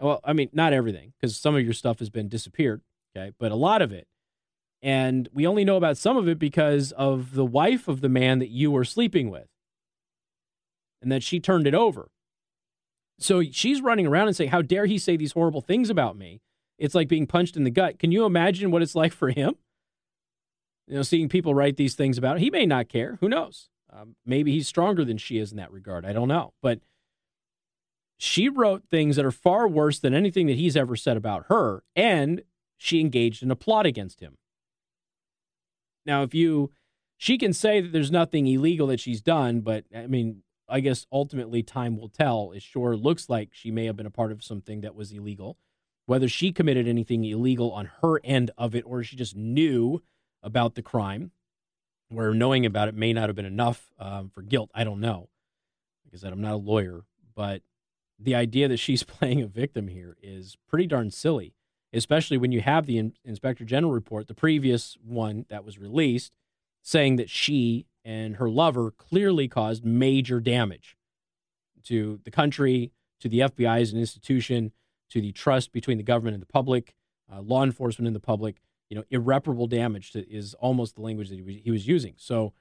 Well, 0.00 0.20
I 0.24 0.32
mean, 0.32 0.50
not 0.52 0.72
everything, 0.72 1.12
because 1.20 1.36
some 1.36 1.54
of 1.54 1.62
your 1.62 1.72
stuff 1.72 2.00
has 2.00 2.10
been 2.10 2.28
disappeared. 2.28 2.82
Okay. 3.16 3.30
But 3.38 3.52
a 3.52 3.56
lot 3.56 3.80
of 3.82 3.92
it. 3.92 4.08
And 4.82 5.28
we 5.32 5.46
only 5.46 5.64
know 5.64 5.76
about 5.76 5.96
some 5.96 6.16
of 6.16 6.28
it 6.28 6.38
because 6.38 6.90
of 6.92 7.34
the 7.34 7.44
wife 7.44 7.86
of 7.86 8.00
the 8.00 8.08
man 8.08 8.40
that 8.40 8.50
you 8.50 8.72
were 8.72 8.84
sleeping 8.84 9.30
with. 9.30 9.46
And 11.00 11.12
that 11.12 11.22
she 11.22 11.38
turned 11.38 11.68
it 11.68 11.74
over. 11.74 12.10
So 13.18 13.42
she's 13.42 13.80
running 13.80 14.06
around 14.06 14.28
and 14.28 14.36
saying, 14.36 14.50
How 14.50 14.62
dare 14.62 14.86
he 14.86 14.98
say 14.98 15.16
these 15.16 15.32
horrible 15.32 15.60
things 15.60 15.90
about 15.90 16.16
me? 16.16 16.40
It's 16.78 16.94
like 16.94 17.08
being 17.08 17.26
punched 17.26 17.56
in 17.56 17.64
the 17.64 17.70
gut. 17.70 17.98
Can 17.98 18.12
you 18.12 18.24
imagine 18.24 18.70
what 18.70 18.82
it's 18.82 18.94
like 18.94 19.12
for 19.12 19.30
him? 19.30 19.54
You 20.86 20.96
know, 20.96 21.02
seeing 21.02 21.28
people 21.28 21.54
write 21.54 21.76
these 21.76 21.94
things 21.94 22.18
about 22.18 22.36
him. 22.36 22.42
He 22.42 22.50
may 22.50 22.66
not 22.66 22.88
care. 22.88 23.16
Who 23.20 23.28
knows? 23.28 23.70
Um, 23.90 24.16
maybe 24.26 24.52
he's 24.52 24.68
stronger 24.68 25.04
than 25.04 25.18
she 25.18 25.38
is 25.38 25.50
in 25.50 25.56
that 25.56 25.72
regard. 25.72 26.04
I 26.04 26.12
don't 26.12 26.28
know. 26.28 26.52
But 26.60 26.80
she 28.18 28.48
wrote 28.48 28.82
things 28.90 29.16
that 29.16 29.24
are 29.24 29.30
far 29.30 29.66
worse 29.66 29.98
than 29.98 30.14
anything 30.14 30.46
that 30.46 30.56
he's 30.56 30.76
ever 30.76 30.96
said 30.96 31.16
about 31.16 31.46
her. 31.48 31.84
And 31.96 32.42
she 32.76 33.00
engaged 33.00 33.42
in 33.42 33.50
a 33.50 33.56
plot 33.56 33.86
against 33.86 34.20
him. 34.20 34.36
Now, 36.04 36.22
if 36.22 36.34
you, 36.34 36.70
she 37.16 37.38
can 37.38 37.52
say 37.52 37.80
that 37.80 37.92
there's 37.92 38.10
nothing 38.10 38.46
illegal 38.46 38.88
that 38.88 39.00
she's 39.00 39.22
done, 39.22 39.60
but 39.60 39.84
I 39.96 40.06
mean, 40.06 40.42
I 40.68 40.80
guess 40.80 41.06
ultimately 41.12 41.62
time 41.62 41.96
will 41.96 42.08
tell. 42.08 42.52
It 42.52 42.62
sure 42.62 42.96
looks 42.96 43.28
like 43.28 43.50
she 43.52 43.70
may 43.70 43.86
have 43.86 43.96
been 43.96 44.06
a 44.06 44.10
part 44.10 44.32
of 44.32 44.42
something 44.42 44.80
that 44.80 44.94
was 44.94 45.12
illegal. 45.12 45.58
Whether 46.06 46.28
she 46.28 46.52
committed 46.52 46.86
anything 46.86 47.24
illegal 47.24 47.72
on 47.72 47.90
her 48.02 48.20
end 48.24 48.50
of 48.58 48.74
it 48.74 48.84
or 48.86 49.02
she 49.02 49.16
just 49.16 49.36
knew 49.36 50.02
about 50.42 50.74
the 50.74 50.82
crime, 50.82 51.30
where 52.08 52.34
knowing 52.34 52.66
about 52.66 52.88
it 52.88 52.94
may 52.94 53.12
not 53.12 53.28
have 53.28 53.36
been 53.36 53.44
enough 53.44 53.90
um, 53.98 54.28
for 54.28 54.42
guilt, 54.42 54.70
I 54.74 54.84
don't 54.84 55.00
know. 55.00 55.28
Like 56.04 56.14
I 56.14 56.16
said, 56.18 56.32
I'm 56.32 56.42
not 56.42 56.54
a 56.54 56.56
lawyer, 56.56 57.04
but 57.34 57.62
the 58.18 58.34
idea 58.34 58.68
that 58.68 58.78
she's 58.78 59.02
playing 59.04 59.42
a 59.42 59.46
victim 59.46 59.88
here 59.88 60.16
is 60.22 60.56
pretty 60.68 60.86
darn 60.86 61.10
silly 61.10 61.54
especially 61.94 62.36
when 62.36 62.52
you 62.52 62.60
have 62.60 62.86
the 62.86 62.98
in- 62.98 63.14
inspector 63.24 63.64
general 63.64 63.92
report, 63.92 64.26
the 64.26 64.34
previous 64.34 64.98
one 65.02 65.46
that 65.48 65.64
was 65.64 65.78
released, 65.78 66.32
saying 66.82 67.16
that 67.16 67.30
she 67.30 67.86
and 68.04 68.36
her 68.36 68.48
lover 68.48 68.90
clearly 68.90 69.48
caused 69.48 69.84
major 69.84 70.40
damage 70.40 70.96
to 71.84 72.20
the 72.24 72.30
country, 72.30 72.92
to 73.20 73.28
the 73.28 73.40
FBI 73.40 73.80
as 73.80 73.92
an 73.92 73.98
institution, 73.98 74.72
to 75.10 75.20
the 75.20 75.32
trust 75.32 75.72
between 75.72 75.96
the 75.96 76.04
government 76.04 76.34
and 76.34 76.42
the 76.42 76.46
public, 76.46 76.94
uh, 77.32 77.40
law 77.40 77.62
enforcement 77.62 78.06
and 78.06 78.16
the 78.16 78.20
public. 78.20 78.60
You 78.90 78.98
know, 78.98 79.04
irreparable 79.10 79.66
damage 79.66 80.12
to, 80.12 80.28
is 80.30 80.54
almost 80.54 80.94
the 80.94 81.00
language 81.00 81.30
that 81.30 81.36
he 81.36 81.42
was, 81.42 81.56
he 81.64 81.70
was 81.70 81.86
using. 81.86 82.14
So, 82.18 82.52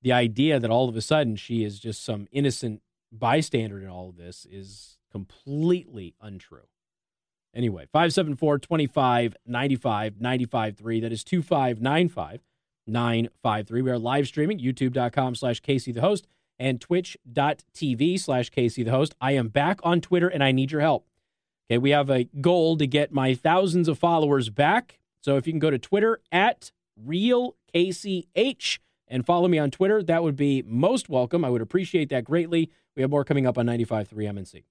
the 0.00 0.12
idea 0.12 0.60
that 0.60 0.70
all 0.70 0.88
of 0.88 0.96
a 0.96 1.00
sudden 1.00 1.34
she 1.34 1.64
is 1.64 1.80
just 1.80 2.04
some 2.04 2.28
innocent 2.30 2.82
bystander 3.10 3.80
in 3.80 3.88
all 3.88 4.08
of 4.08 4.16
this 4.16 4.46
is 4.48 4.98
completely 5.10 6.14
untrue. 6.20 6.68
Anyway, 7.54 7.86
574 7.92 8.58
25 8.58 9.36
95 9.46 10.20
95 10.20 10.76
3. 10.76 11.00
That 11.00 11.12
is 11.12 11.24
2595 11.24 12.40
953. 12.88 13.82
We 13.82 13.90
are 13.90 13.98
live 13.98 14.26
streaming 14.26 14.58
youtube.com 14.58 15.34
slash 15.34 15.60
Casey 15.60 15.92
the 15.92 16.00
host 16.00 16.26
and 16.58 16.80
twitch.tv 16.80 18.18
slash 18.18 18.50
Casey 18.50 18.82
the 18.82 18.90
host. 18.90 19.14
I 19.20 19.32
am 19.32 19.48
back 19.48 19.80
on 19.82 20.00
Twitter 20.00 20.28
and 20.28 20.42
I 20.42 20.52
need 20.52 20.72
your 20.72 20.80
help. 20.80 21.06
Okay, 21.70 21.78
we 21.78 21.90
have 21.90 22.10
a 22.10 22.24
goal 22.40 22.76
to 22.78 22.86
get 22.86 23.12
my 23.12 23.34
thousands 23.34 23.88
of 23.88 23.98
followers 23.98 24.48
back. 24.48 24.98
So 25.20 25.36
if 25.36 25.46
you 25.46 25.52
can 25.52 25.60
go 25.60 25.70
to 25.70 25.78
Twitter 25.78 26.20
at 26.32 26.72
real 26.96 27.56
KCH 27.74 28.78
and 29.06 29.26
follow 29.26 29.48
me 29.48 29.58
on 29.58 29.70
Twitter, 29.70 30.02
that 30.02 30.22
would 30.22 30.36
be 30.36 30.62
most 30.62 31.08
welcome. 31.08 31.44
I 31.44 31.50
would 31.50 31.62
appreciate 31.62 32.08
that 32.10 32.24
greatly. 32.24 32.70
We 32.96 33.02
have 33.02 33.10
more 33.10 33.24
coming 33.24 33.46
up 33.46 33.58
on 33.58 33.66
95.3 33.66 34.08
MNC. 34.12 34.64